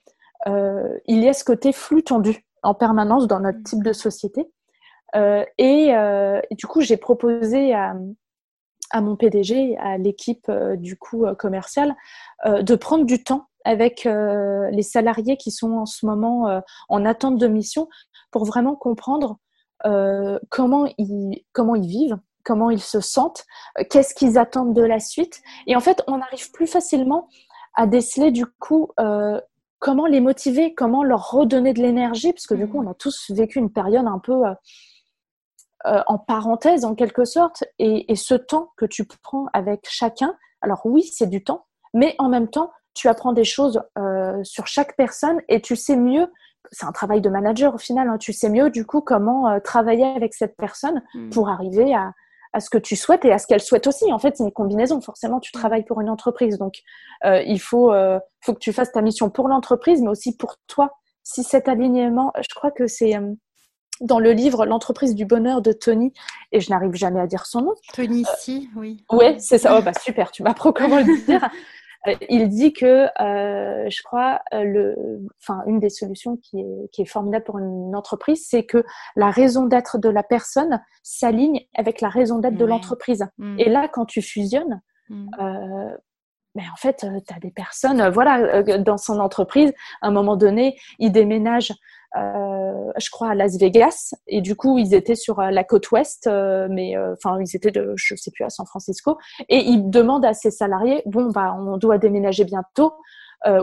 [0.46, 4.50] il y a ce côté flux tendu en permanence dans notre type de société.
[5.58, 5.94] Et,
[6.50, 7.94] du coup, j'ai proposé à,
[8.90, 11.94] à, mon PDG, à l'équipe du coup commerciale,
[12.44, 17.46] de prendre du temps avec les salariés qui sont en ce moment en attente de
[17.46, 17.88] mission
[18.30, 19.38] pour vraiment comprendre
[19.82, 23.44] comment, ils, comment ils vivent, comment ils se sentent,
[23.78, 25.42] euh, qu'est-ce qu'ils attendent de la suite.
[25.66, 27.28] Et en fait, on arrive plus facilement
[27.74, 29.40] à déceler du coup euh,
[29.80, 33.30] comment les motiver, comment leur redonner de l'énergie, parce que du coup, on a tous
[33.30, 34.42] vécu une période un peu
[35.84, 37.64] en parenthèse en quelque sorte.
[37.78, 42.14] Et, et, ce temps que tu prends avec chacun, alors oui, c'est du temps, mais
[42.18, 43.82] en même temps, tu apprends des choses
[44.44, 46.32] sur chaque personne et tu sais mieux
[46.72, 48.08] c'est un travail de manager au final.
[48.08, 48.18] Hein.
[48.18, 51.30] Tu sais mieux du coup comment euh, travailler avec cette personne hmm.
[51.30, 52.12] pour arriver à,
[52.52, 54.12] à, ce que tu souhaites et à ce qu'elle souhaite aussi.
[54.12, 55.00] En fait, c'est une combinaison.
[55.00, 55.60] Forcément, tu hmm.
[55.60, 56.80] travailles pour une entreprise, donc
[57.24, 60.56] euh, il faut, euh, faut que tu fasses ta mission pour l'entreprise, mais aussi pour
[60.66, 60.90] toi.
[61.22, 63.14] Si cet alignement, je crois que c'est
[64.00, 66.12] dans le livre L'entreprise du bonheur de Tony,
[66.52, 67.74] et je n'arrive jamais à dire son nom.
[67.94, 69.04] Tony, si, oui.
[69.10, 69.78] Oui, c'est ça.
[69.78, 71.48] Oh, bah, super, tu m'apprends comment le dire.
[72.07, 74.96] Euh, il dit que, euh, je crois, euh, le,
[75.40, 78.84] enfin, une des solutions qui est, qui est formidable pour une entreprise, c'est que
[79.16, 83.26] la raison d'être de la personne s'aligne avec la raison d'être de l'entreprise.
[83.38, 83.57] Mm.
[83.59, 85.28] Et là, quand tu fusionnes, mm.
[85.40, 85.96] euh,
[86.55, 90.78] ben en fait, tu as des personnes, voilà, dans son entreprise, à un moment donné,
[91.00, 91.72] ils déménagent
[92.16, 94.14] je crois, à Las Vegas.
[94.26, 97.70] Et du coup, ils étaient sur euh, la côte ouest, euh, mais enfin, ils étaient
[97.70, 99.18] de, je sais plus, à San Francisco.
[99.48, 102.92] Et ils demandent à ses salariés, bon, bah, on doit déménager bientôt.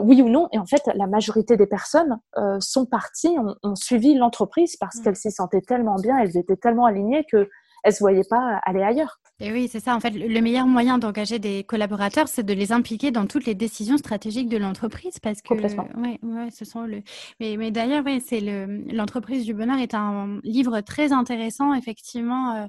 [0.03, 2.19] oui ou non Et en fait, la majorité des personnes
[2.59, 5.03] sont parties, ont, suivi l'entreprise parce mmh.
[5.03, 7.49] qu'elles s'y sentaient tellement bien, elles étaient tellement alignées que
[7.83, 9.19] elles se voyaient pas aller ailleurs.
[9.39, 9.95] Et oui, c'est ça.
[9.95, 13.55] En fait, le meilleur moyen d'engager des collaborateurs, c'est de les impliquer dans toutes les
[13.55, 15.87] décisions stratégiques de l'entreprise, parce que complètement.
[15.97, 17.01] Ouais, ouais, ce sont le.
[17.39, 22.55] Mais, mais d'ailleurs, ouais, c'est le l'entreprise du bonheur est un livre très intéressant, effectivement,
[22.55, 22.67] euh,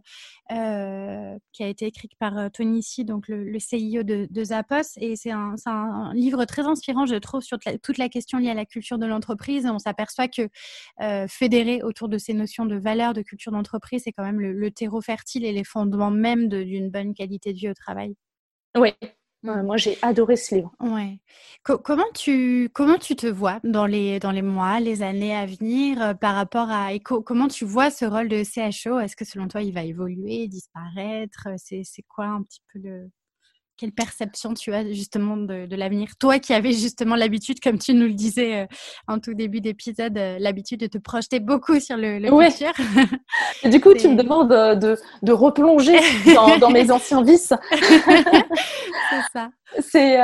[0.51, 4.45] euh, qui a été écrit par euh, Tony Ici, donc le, le CIO de, de,
[4.45, 5.55] Zappos, et c'est un,
[6.15, 9.67] livre très inspirant, je trouve, sur toute la question liée à la culture de l'entreprise.
[9.67, 10.49] On s'aperçoit que
[11.01, 14.53] euh, fédérer autour de ces notions de valeur, de culture d'entreprise, c'est quand même le,
[14.53, 18.15] le terreau fertile et les fondements même d'une bonne qualité de vie au travail.
[18.77, 18.93] Oui,
[19.43, 20.73] moi, j'ai adoré ce livre.
[20.81, 21.19] Ouais.
[21.63, 26.01] comment tu comment tu te vois dans les dans les mois, les années à venir
[26.01, 29.63] euh, par rapport à comment tu vois ce rôle de CHO Est-ce que selon toi
[29.63, 31.49] il va évoluer, disparaître?
[31.57, 33.11] C'est c'est quoi un petit peu le
[33.83, 36.11] quelle perception tu as justement de, l'avenir?
[36.21, 38.67] Toi qui avais justement l'habitude, comme tu nous le disais euh,
[39.09, 42.71] en tout début d'épisode, euh, l'habitude de te projeter beaucoup sur le, le futur.
[43.65, 45.99] Et du coup, tu me demandes euh, de, de replonger
[46.33, 47.53] dans, dans, mes anciens vices.
[47.73, 49.51] C'est ça.
[49.81, 50.17] C'est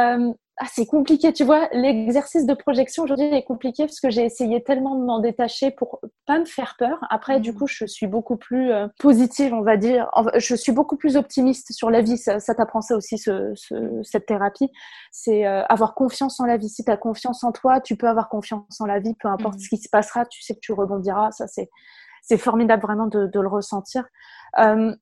[0.61, 1.69] ah, c'est compliqué, tu vois.
[1.73, 6.01] L'exercice de projection aujourd'hui est compliqué parce que j'ai essayé tellement de m'en détacher pour
[6.27, 6.99] pas me faire peur.
[7.11, 7.55] Après, du mmh.
[7.55, 10.11] coup, je suis beaucoup plus euh, positive, on va dire.
[10.37, 12.19] Je suis beaucoup plus optimiste sur la vie.
[12.19, 13.53] Ça, t'apprend ça aussi, ce,
[14.03, 14.71] cette thérapie.
[15.13, 16.69] C'est euh, avoir confiance en la vie.
[16.69, 19.57] Si tu as confiance en toi, tu peux avoir confiance en la vie, peu importe
[19.57, 19.61] mmh.
[19.61, 20.27] ce qui se passera.
[20.27, 21.31] Tu sais que tu rebondiras.
[21.31, 21.71] Ça, c'est
[22.23, 24.05] c'est formidable vraiment de, de le ressentir.
[24.59, 24.95] Euh,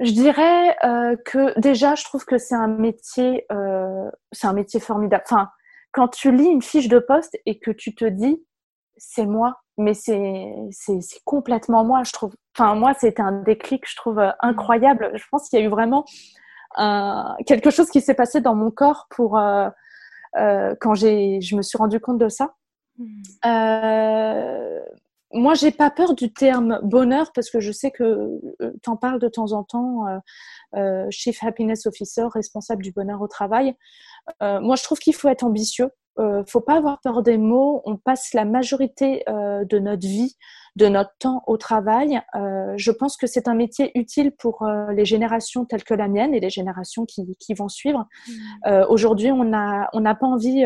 [0.00, 4.80] je dirais euh, que déjà, je trouve que c'est un métier, euh, c'est un métier
[4.80, 5.22] formidable.
[5.26, 5.50] Enfin,
[5.92, 8.44] quand tu lis une fiche de poste et que tu te dis,
[8.96, 12.34] c'est moi, mais c'est c'est complètement moi, je trouve.
[12.56, 15.10] Enfin, moi, c'était un déclic, je trouve euh, incroyable.
[15.14, 16.04] Je pense qu'il y a eu vraiment
[17.46, 19.68] quelque chose qui s'est passé dans mon corps pour euh,
[20.36, 22.54] euh, quand j'ai, je me suis rendu compte de ça.
[22.98, 23.22] Mmh.
[23.46, 24.80] Euh,
[25.34, 28.96] moi, j'ai pas peur du terme bonheur parce que je sais que euh, tu en
[28.96, 30.18] parles de temps en temps, euh,
[30.76, 33.74] euh, Chief Happiness Officer, responsable du bonheur au travail.
[34.40, 35.90] moi, je trouve qu'il faut être ambitieux.
[36.20, 37.82] Euh, faut pas avoir peur des mots.
[37.84, 40.36] On passe la majorité de notre vie,
[40.76, 42.20] de notre temps au travail.
[42.76, 46.40] je pense que c'est un métier utile pour les générations telles que la mienne et
[46.40, 48.06] les générations qui, qui vont suivre.
[48.28, 48.84] Mmh.
[48.88, 50.64] Aujourd'hui, on n'a on n'a pas envie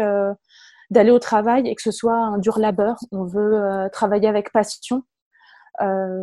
[0.91, 2.97] d'aller au travail et que ce soit un dur labeur.
[3.13, 5.03] On veut euh, travailler avec passion.
[5.81, 6.23] Euh,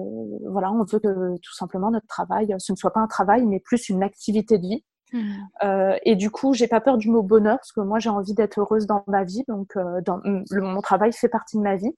[0.50, 3.60] voilà, on veut que tout simplement notre travail, ce ne soit pas un travail, mais
[3.60, 4.84] plus une activité de vie.
[5.14, 5.34] Mmh.
[5.64, 8.34] Euh, et du coup, j'ai pas peur du mot bonheur parce que moi, j'ai envie
[8.34, 11.76] d'être heureuse dans ma vie, donc euh, dans, le, mon travail fait partie de ma
[11.76, 11.92] vie.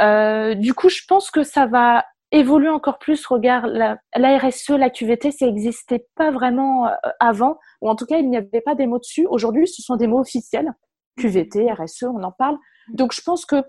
[0.00, 3.26] Euh, du coup, je pense que ça va évoluer encore plus.
[3.26, 6.88] Regarde, la, la RSE, la QVT, ça n'existait pas vraiment
[7.18, 9.26] avant, ou en tout cas, il n'y avait pas des mots dessus.
[9.28, 10.72] Aujourd'hui, ce sont des mots officiels.
[11.16, 12.58] QVT, RSE, on en parle.
[12.92, 13.64] Donc je pense que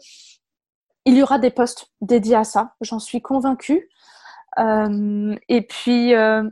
[1.05, 3.89] il y aura des postes dédiés à ça, j'en suis convaincue.
[4.59, 6.43] Euh, et puis euh,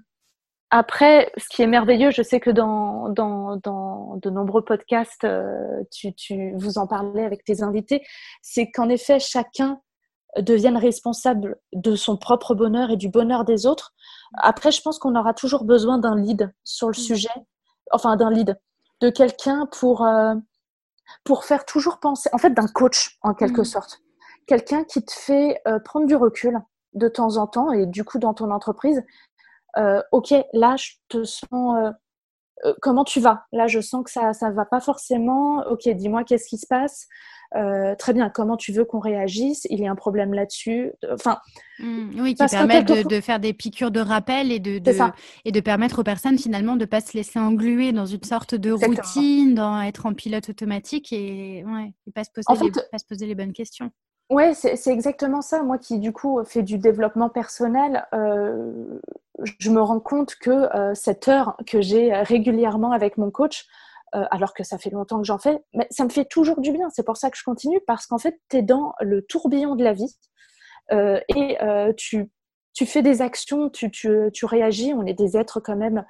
[0.71, 5.83] après, ce qui est merveilleux, je sais que dans, dans, dans de nombreux podcasts, euh,
[5.91, 8.01] tu, tu, vous en parlez avec tes invités,
[8.41, 9.81] c'est qu'en effet, chacun
[10.37, 13.93] devienne responsable de son propre bonheur et du bonheur des autres.
[14.35, 17.03] Après, je pense qu'on aura toujours besoin d'un lead sur le mmh.
[17.03, 17.29] sujet,
[17.91, 18.59] enfin d'un lead,
[19.01, 20.05] de quelqu'un pour
[21.23, 23.65] pour faire toujours penser, en fait, d'un coach en quelque mmh.
[23.65, 24.01] sorte.
[24.47, 26.59] Quelqu'un qui te fait euh, prendre du recul
[26.93, 29.03] de temps en temps et du coup dans ton entreprise,
[29.77, 31.93] euh, ok, là je te sens,
[32.65, 33.45] euh, comment tu vas?
[33.51, 35.63] Là je sens que ça ça va pas forcément.
[35.69, 37.07] Ok, dis-moi qu'est-ce qui se passe?
[37.55, 39.65] Euh, très bien, comment tu veux qu'on réagisse?
[39.69, 40.91] Il y a un problème là-dessus.
[41.11, 41.39] Enfin,
[41.79, 44.81] mmh, oui, qui permettent de, faire des piqûres de rappel et de,
[45.45, 48.71] et de permettre aux personnes finalement de pas se laisser engluer dans une sorte de
[48.71, 53.25] routine, dans être en pilote automatique et, ouais, pas, se poser les, pas se poser
[53.25, 53.91] les bonnes questions.
[54.29, 55.63] Ouais, c'est exactement ça.
[55.63, 58.71] Moi qui du coup fais du développement personnel, euh,
[59.57, 63.65] je me rends compte que euh, cette heure que j'ai régulièrement avec mon coach,
[64.15, 66.71] euh, alors que ça fait longtemps que j'en fais, mais ça me fait toujours du
[66.71, 66.89] bien.
[66.89, 69.83] C'est pour ça que je continue, parce qu'en fait, tu es dans le tourbillon de
[69.83, 70.15] la vie
[70.91, 72.29] euh, et euh, tu,
[72.73, 74.93] tu fais des actions, tu, tu, tu, réagis.
[74.95, 76.05] On est des êtres quand même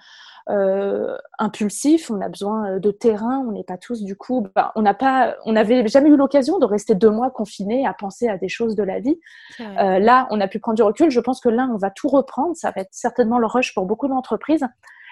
[1.38, 4.96] impulsifs, on a besoin de terrain, on n'est pas tous du coup, bah, on n'a
[4.96, 8.50] pas, on n'avait jamais eu l'occasion de rester deux mois confinés à penser à des
[8.50, 9.20] choses de la vie.
[9.60, 11.12] là, on a pu prendre du recul.
[11.12, 12.56] Je pense que là, on va tout reprendre.
[12.56, 14.66] Ça va être certainement le rush pour beaucoup d'entreprises.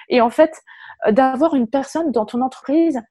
[0.10, 0.62] Et en fait,
[1.08, 3.02] euh, d'avoir une personne dans ton entreprise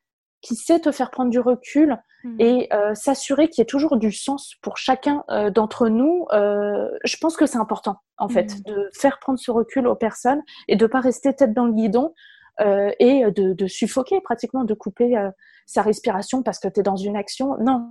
[0.42, 2.36] qui sait te faire prendre du recul mmh.
[2.40, 6.88] et euh, s'assurer qu'il y ait toujours du sens pour chacun euh, d'entre nous, euh,
[7.04, 8.62] je pense que c'est important en fait mmh.
[8.66, 12.14] de faire prendre ce recul aux personnes et de pas rester tête dans le guidon
[12.60, 15.30] euh, et de, de, suffoquer pratiquement, de couper euh,
[15.66, 17.56] sa respiration parce que tu es dans une action.
[17.58, 17.90] Non,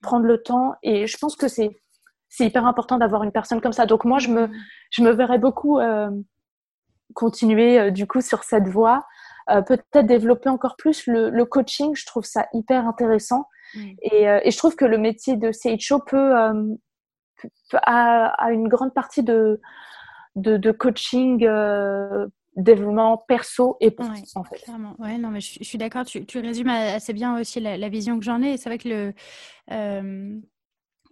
[0.00, 1.70] prendre le temps et je pense que c'est
[2.28, 3.86] c'est hyper important d'avoir une personne comme ça.
[3.86, 4.52] Donc moi je me mmh.
[4.90, 5.80] je me verrais beaucoup
[7.16, 9.04] continuer du coup sur cette voie
[9.48, 11.94] euh, peut-être développer encore plus le, coaching.
[11.94, 13.48] Je trouve ça hyper intéressant.
[14.02, 16.74] Et, euh, et, je trouve que le métier de CHO peut, euh,
[17.82, 19.60] a, une grande partie de,
[20.34, 21.46] de, de coaching
[22.56, 24.64] développement perso et pro, en fait.
[24.98, 26.06] Ouais, non, mais je, suis d'accord.
[26.06, 28.56] Tu, tu, résumes assez bien aussi la, la vision que j'en ai.
[28.56, 29.12] C'est vrai que le,
[29.72, 30.40] euh,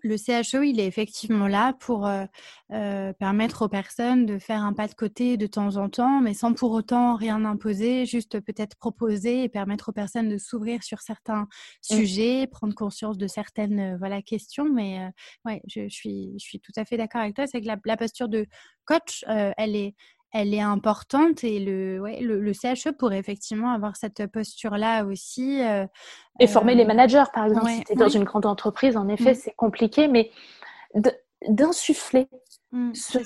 [0.05, 2.26] le CHO, il est effectivement là pour euh,
[2.72, 6.34] euh, permettre aux personnes de faire un pas de côté de temps en temps, mais
[6.34, 11.00] sans pour autant rien imposer, juste peut-être proposer et permettre aux personnes de s'ouvrir sur
[11.00, 11.94] certains mmh.
[11.96, 14.70] sujets, prendre conscience de certaines euh, voilà questions.
[14.70, 15.00] Mais
[15.46, 17.46] ouais, je, suis, je suis tout à fait d'accord avec toi.
[17.46, 18.46] C'est que la, la, posture de
[18.84, 19.94] coach, elle est
[20.35, 25.62] elle est importante et le, ouais, le, le, CHE pourrait effectivement avoir cette posture-là aussi.
[25.62, 25.87] Euh,
[26.41, 29.09] et former les euh, managers, par exemple, si tu es dans une grande entreprise, en
[29.09, 29.37] effet, mm.
[29.37, 30.32] c'est compliqué, mais
[31.49, 32.28] d'insuffler
[32.72, 33.18] mm, ce,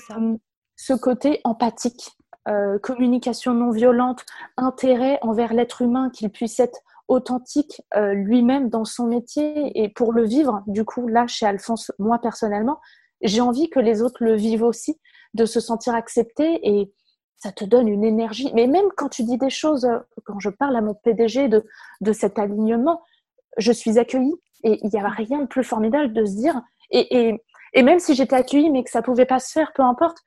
[0.75, 2.11] ce, côté empathique,
[2.47, 4.23] euh, communication non violente,
[4.55, 10.25] intérêt envers l'être humain, qu'il puisse être authentique lui-même dans son métier et pour le
[10.25, 12.79] vivre, du coup, là, chez Alphonse, moi personnellement,
[13.23, 14.99] j'ai envie que les autres le vivent aussi,
[15.33, 16.93] de se sentir accepté et
[17.39, 18.51] ça te donne une énergie.
[18.53, 21.65] Mais même quand tu dis des choses, euh, quand je parle à mon PDG de,
[22.01, 23.01] de cet alignement,
[23.57, 26.61] je suis accueillie et il n'y a rien de plus formidable de se dire.
[26.91, 29.83] Et, et, et même si j'étais accueillie mais que ça pouvait pas se faire, peu
[29.83, 30.17] importe,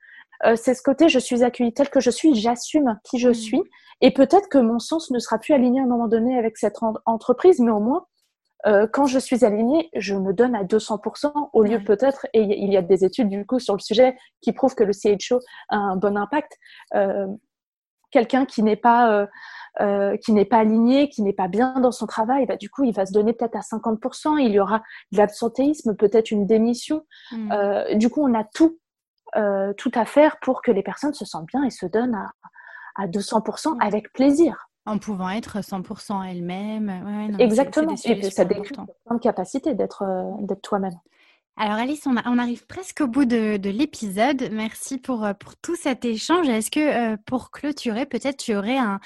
[0.45, 3.33] euh, c'est ce côté je suis accueillie telle que je suis, j'assume qui je mmh.
[3.35, 3.61] suis.
[4.01, 6.77] Et peut-être que mon sens ne sera plus aligné à un moment donné avec cette
[7.05, 8.05] entreprise, mais au moins
[8.65, 12.71] euh, quand je suis alignée, je me donne à 200% au lieu peut-être, et il
[12.71, 15.39] y a des études du coup sur le sujet qui prouvent que le CHO
[15.69, 16.57] a un bon impact.
[16.95, 17.27] Euh,
[18.11, 19.27] Quelqu'un qui n'est pas
[19.81, 22.83] euh, qui n'est pas aligné, qui n'est pas bien dans son travail, bah, du coup,
[22.83, 27.07] il va se donner peut-être à 50%, il y aura de l'absentéisme, peut-être une démission.
[27.31, 27.95] Mmh.
[27.95, 28.77] du coup, on a tout,
[29.77, 32.29] tout à faire pour que les personnes se sentent bien et se donnent à,
[32.95, 34.69] à 200% avec plaisir.
[34.85, 37.37] En pouvant être 100% elle-même.
[37.39, 37.95] Exactement.
[38.03, 40.03] et ça décrit de capacité d'être
[40.41, 40.99] d'être toi-même.
[41.55, 44.49] Alors Alice, on, arrive presque au bout de, l'épisode.
[44.51, 46.49] Merci pour, euh, pour tout cet échange.
[46.49, 48.99] Est-ce que euh, pour clôturer, peut-être tu aurais un,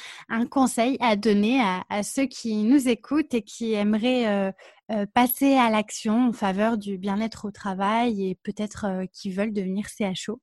[0.46, 1.60] conseil à donner
[1.90, 4.54] à, ceux qui nous écoutent et qui aimeraient
[4.92, 9.88] euh, passer à l'action en faveur du bien-être au travail et peut-être qui veulent devenir
[9.90, 10.40] CHO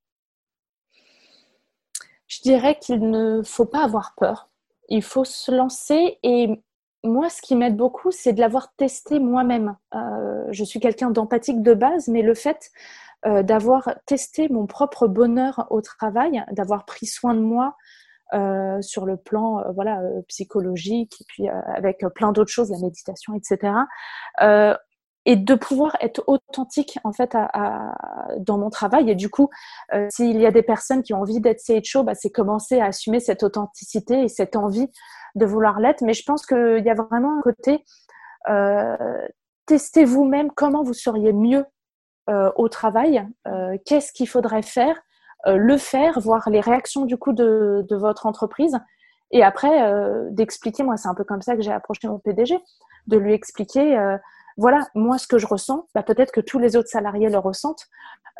[2.27, 4.51] Je dirais qu'il ne faut pas avoir peur.
[4.89, 6.63] Il faut se lancer et
[7.05, 9.77] moi, ce qui m'aide beaucoup, c'est de l'avoir testé moi-même.
[9.95, 12.71] Euh, je suis quelqu'un d'empathique de base, mais le fait
[13.27, 17.77] euh, d'avoir testé mon propre bonheur au travail, d'avoir pris soin de moi
[18.33, 23.73] euh, sur le plan voilà psychologique et puis avec plein d'autres choses, la méditation, etc.
[25.27, 27.37] et de pouvoir être authentique en fait
[28.39, 29.11] dans mon travail.
[29.11, 29.49] Et du coup,
[30.11, 33.21] s'il y a des personnes qui ont envie d'être CHO, bah, c'est commencer à assumer
[33.21, 34.89] cette authenticité et cette envie
[35.35, 37.85] de vouloir l'être, mais je pense qu'il y a vraiment un côté
[38.49, 39.27] euh,
[39.67, 41.65] testez vous-même comment vous seriez mieux
[42.29, 45.01] euh, au travail, euh, qu'est-ce qu'il faudrait faire,
[45.47, 48.79] le faire, voir les réactions du coup de, votre entreprise,
[49.31, 49.93] et après
[50.31, 52.59] d'expliquer, moi c'est un peu comme ça que j'ai approché mon PDG,
[53.09, 54.17] de lui expliquer
[54.57, 57.89] voilà, moi, ce que je ressens, bah, peut-être que tous les autres salariés le ressentent.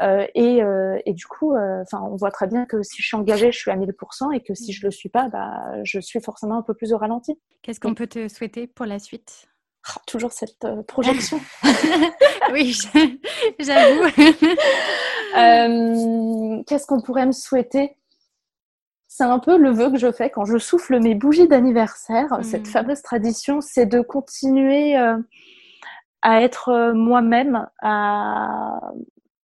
[0.03, 3.17] Euh, et, euh, et, du coup, euh, on voit très bien que si je suis
[3.17, 6.01] engagée, je suis à 1000% et que si je ne le suis pas, bah, je
[6.01, 7.39] suis forcément un peu plus au ralenti.
[7.63, 9.47] Qu'est-ce qu'on peut te souhaiter pour la suite?
[9.89, 11.41] Ah, Toujours cette projection.
[12.53, 12.77] oui,
[13.59, 14.11] j'avoue.
[16.67, 17.97] Qu'est-ce qu'on pourrait me souhaiter?
[19.07, 22.41] C'est un peu le vœu que je fais quand je souffle mes bougies d'anniversaire.
[22.43, 22.73] Cette mmh.
[22.73, 24.97] fameuse tradition, c'est de continuer
[26.25, 28.81] à être euh, moi-même, à,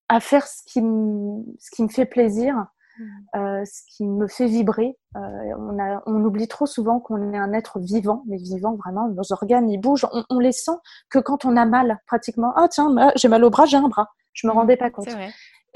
[0.07, 3.03] à faire ce qui, me, ce qui me fait plaisir, mmh.
[3.35, 4.97] euh, ce qui me fait vibrer.
[5.17, 5.19] Euh,
[5.57, 9.33] on, a, on oublie trop souvent qu'on est un être vivant, mais vivant vraiment, nos
[9.33, 12.53] organes ils bougent, on, on les sent que quand on a mal pratiquement.
[12.55, 14.07] Ah tiens, j'ai mal au bras, j'ai un bras.
[14.33, 14.55] Je me mmh.
[14.55, 15.09] rendais pas compte.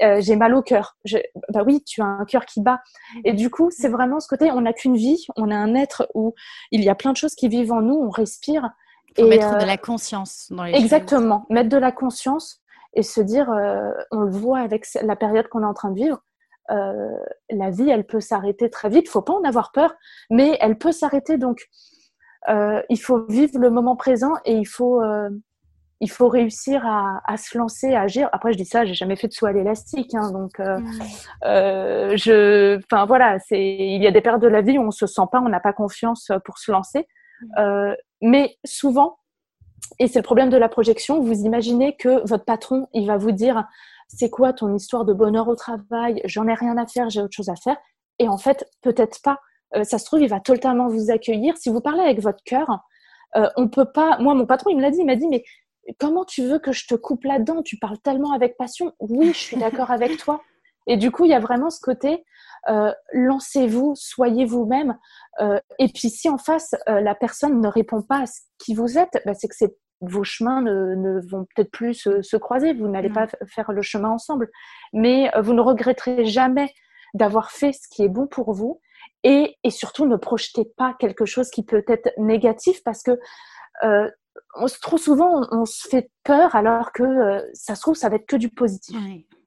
[0.02, 0.96] Euh, j'ai mal au cœur.
[1.52, 2.80] Bah oui, tu as un cœur qui bat.
[3.14, 3.20] Mmh.
[3.26, 6.08] Et du coup, c'est vraiment ce côté, on n'a qu'une vie, on a un être
[6.14, 6.34] où
[6.72, 8.70] il y a plein de choses qui vivent en nous, on respire.
[9.16, 12.60] Faut mettre de euh, la conscience dans les Exactement, mettre de la conscience
[12.94, 15.96] et se dire, euh, on le voit avec la période qu'on est en train de
[15.96, 16.20] vivre,
[16.70, 17.10] euh,
[17.50, 19.04] la vie, elle peut s'arrêter très vite.
[19.06, 19.94] Il faut pas en avoir peur,
[20.30, 21.38] mais elle peut s'arrêter.
[21.38, 21.68] Donc,
[22.48, 25.02] il faut vivre le moment présent et il faut,
[26.00, 28.28] il faut réussir à, à, se lancer, à agir.
[28.32, 32.16] Après, je dis ça, j'ai jamais fait de saut à l'élastique, hein, donc mmh.
[32.16, 35.06] je, enfin voilà, c'est, il y a des périodes de la vie où on se
[35.06, 37.06] sent pas, on n'a pas confiance pour se lancer.
[37.40, 37.94] Mmh.
[38.22, 39.18] Mais souvent,
[39.98, 43.32] et c'est le problème de la projection, vous imaginez que votre patron, il va vous
[43.32, 43.66] dire
[44.08, 47.34] c'est quoi ton histoire de bonheur au travail, j'en ai rien à faire, j'ai autre
[47.34, 47.76] chose à faire.
[48.18, 49.40] Et en fait, peut-être pas.
[49.76, 51.56] Euh, ça se trouve, il va totalement vous accueillir.
[51.56, 52.80] Si vous parlez avec votre cœur,
[53.36, 54.18] euh, on peut pas.
[54.18, 55.44] Moi, mon patron, il me l'a dit, il m'a dit, mais
[55.98, 57.62] comment tu veux que je te coupe là-dedans?
[57.62, 58.92] Tu parles tellement avec passion.
[59.00, 60.42] Oui, je suis d'accord avec toi.
[60.86, 62.22] Et du coup, il y a vraiment ce côté, euh,
[63.12, 64.98] lancez-vous, soyez vous-même.
[65.40, 68.74] Euh, et puis si en face, euh, la personne ne répond pas à ce qui
[68.74, 73.08] vous êtes, bah, c'est que vos chemins ne, vont peut-être plus se, croiser, vous n'allez
[73.08, 74.50] pas faire le chemin ensemble.
[74.92, 76.72] Mais vous ne regretterez jamais
[77.14, 78.80] d'avoir fait ce qui est bon pour vous.
[79.22, 83.18] Et, et, surtout, ne projetez pas quelque chose qui peut être négatif parce que
[84.82, 88.48] trop souvent, on, se fait alors que ça se trouve, ça va être que du
[88.48, 88.96] positif.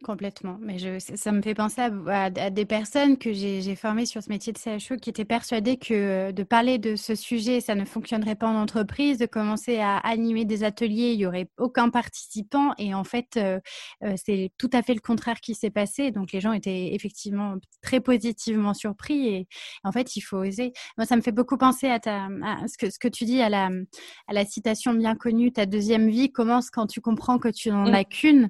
[0.03, 0.57] Complètement.
[0.61, 4.57] Mais ça me fait penser à, des personnes que j'ai formées sur ce métier de
[4.57, 8.47] CHO qui étaient persuadées que euh, de parler de ce sujet, ça ne fonctionnerait pas
[8.47, 12.73] en entreprise, de commencer à animer des ateliers, il n'y aurait aucun participant.
[12.77, 13.59] Et en fait, euh,
[14.03, 16.11] euh, c'est tout à fait le contraire qui s'est passé.
[16.11, 19.27] Donc les gens étaient effectivement très positivement surpris.
[19.27, 19.47] Et
[19.83, 20.73] en fait, il faut oser.
[20.97, 21.99] Moi, ça me fait beaucoup penser à,
[22.67, 27.01] ce, que, tu dis, à la citation bien connue, ta deuxième vie commence quand tu
[27.01, 27.93] comprends que tu n'en mmh.
[27.93, 28.49] as qu'une.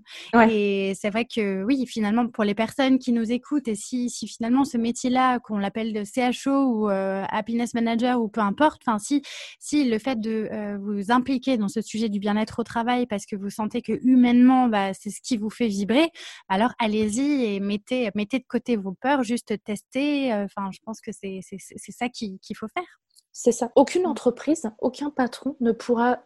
[0.49, 4.27] Et c'est vrai que oui, finalement, pour les personnes qui nous écoutent, et si, si
[4.27, 8.99] finalement ce métier-là, qu'on l'appelle de CHO ou euh, happiness manager ou peu importe, enfin
[8.99, 9.21] si,
[9.59, 13.25] si le fait de euh, vous impliquer dans ce sujet du bien-être au travail parce
[13.25, 16.09] que vous sentez que humainement, bah, c'est ce qui vous fait vibrer,
[16.49, 20.33] alors allez-y et mettez, mettez de côté vos peurs, juste testez.
[20.33, 21.41] Euh, enfin, je pense que c'est
[21.89, 22.99] ça qu'il faut faire.
[23.31, 23.71] C'est ça.
[23.75, 24.07] Aucune mmh.
[24.07, 26.19] entreprise, aucun patron ne pourra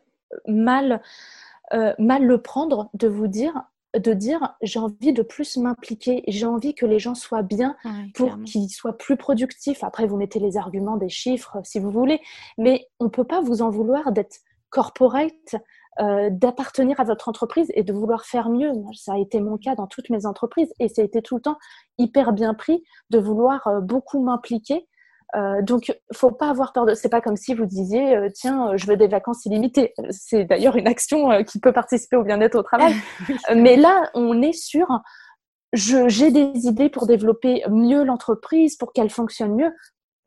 [0.47, 1.01] mal,
[1.99, 3.63] mal le prendre de vous dire
[3.97, 7.75] de dire j'ai envie de plus m'impliquer, j'ai envie que les gens soient bien
[8.13, 9.83] pour qu'ils soient plus productifs.
[9.83, 12.21] Après, vous mettez les arguments des chiffres si vous voulez,
[12.57, 15.55] mais on ne peut pas vous en vouloir d'être corporate,
[15.99, 18.71] euh, d'appartenir à votre entreprise et de vouloir faire mieux.
[18.93, 21.41] ça a été mon cas dans toutes mes entreprises et ça a été tout le
[21.41, 21.57] temps
[21.97, 24.87] hyper bien pris de vouloir euh, beaucoup m'impliquer
[25.35, 26.93] euh, donc, faut pas avoir peur de.
[26.93, 29.93] C'est pas comme si vous disiez, euh, tiens, euh, je veux des vacances illimitées.
[30.09, 32.93] C'est d'ailleurs une action qui peut participer au bien-être au travail.
[33.55, 34.87] Mais là, on est sur.
[35.73, 39.71] J'ai des idées pour développer mieux l'entreprise, pour qu'elle fonctionne mieux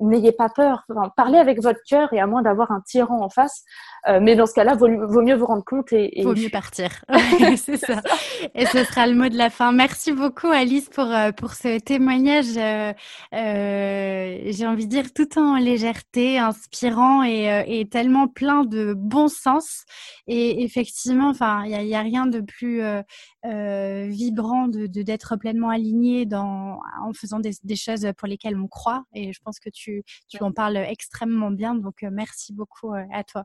[0.01, 0.84] n'ayez pas peur.
[1.16, 3.62] parlez avec votre cœur et à moins d'avoir un tyran en face.
[4.07, 6.90] Euh, mais dans ce cas-là, vaut, vaut, mieux vous rendre compte et, vaut mieux partir.
[7.57, 8.03] c'est ça.
[8.55, 9.72] Et ce sera le mot de la fin.
[9.72, 12.57] Merci beaucoup Alice pour euh, pour ce témoignage.
[12.57, 12.92] Euh,
[13.34, 19.28] euh, J'ai envie de dire tout en légèreté, inspirant et, et tellement plein de bon
[19.28, 19.84] sens.
[20.26, 22.82] Et effectivement, enfin, il y a, y a, rien de plus
[23.42, 29.05] vibrant de d'être pleinement aligné dans en faisant des, des choses pour lesquelles on croit.
[29.14, 31.74] Et je pense que tu tu, en parles extrêmement bien.
[31.74, 33.45] Donc, euh, merci beaucoup euh, à toi.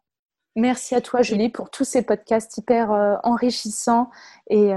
[0.55, 4.09] Merci à toi, Julie, pour tous ces podcasts hyper euh, enrichissants
[4.49, 4.71] et,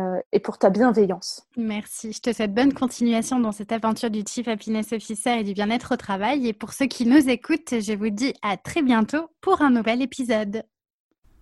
[0.44, 1.46] pour ta bienveillance.
[1.56, 2.12] Merci.
[2.12, 5.94] Je te souhaite bonne continuation dans cette aventure du Chief Happiness Officer et du bien-être
[5.94, 6.46] au travail.
[6.46, 10.02] Et pour ceux qui nous écoutent, je vous dis à très bientôt pour un nouvel
[10.02, 10.62] épisode.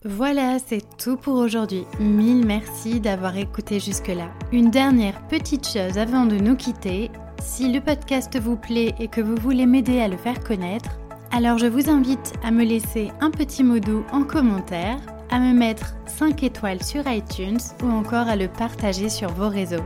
[0.05, 1.85] Voilà, c'est tout pour aujourd'hui.
[1.99, 4.31] Mille merci d'avoir écouté jusque-là.
[4.51, 7.11] Une dernière petite chose avant de nous quitter.
[7.41, 11.01] Si le podcast vous plaît et que vous voulez m'aider à le faire connaître,
[11.33, 14.99] alors je vous invite à me laisser un petit mot doux en commentaire,
[15.31, 19.85] à me mettre 5 étoiles sur iTunes ou encore à le partager sur vos réseaux.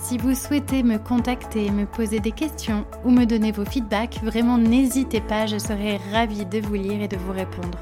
[0.00, 4.58] Si vous souhaitez me contacter, me poser des questions ou me donner vos feedbacks, vraiment
[4.58, 7.78] n'hésitez pas, je serai ravie de vous lire et de vous répondre.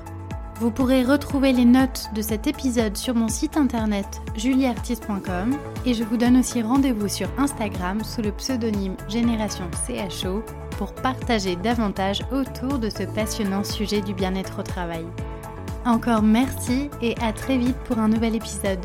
[0.61, 5.57] Vous pourrez retrouver les notes de cet épisode sur mon site internet julieartiste.com
[5.87, 10.45] et je vous donne aussi rendez-vous sur Instagram sous le pseudonyme Génération CHO
[10.77, 15.07] pour partager davantage autour de ce passionnant sujet du bien-être au travail.
[15.87, 18.85] Encore merci et à très vite pour un nouvel épisode.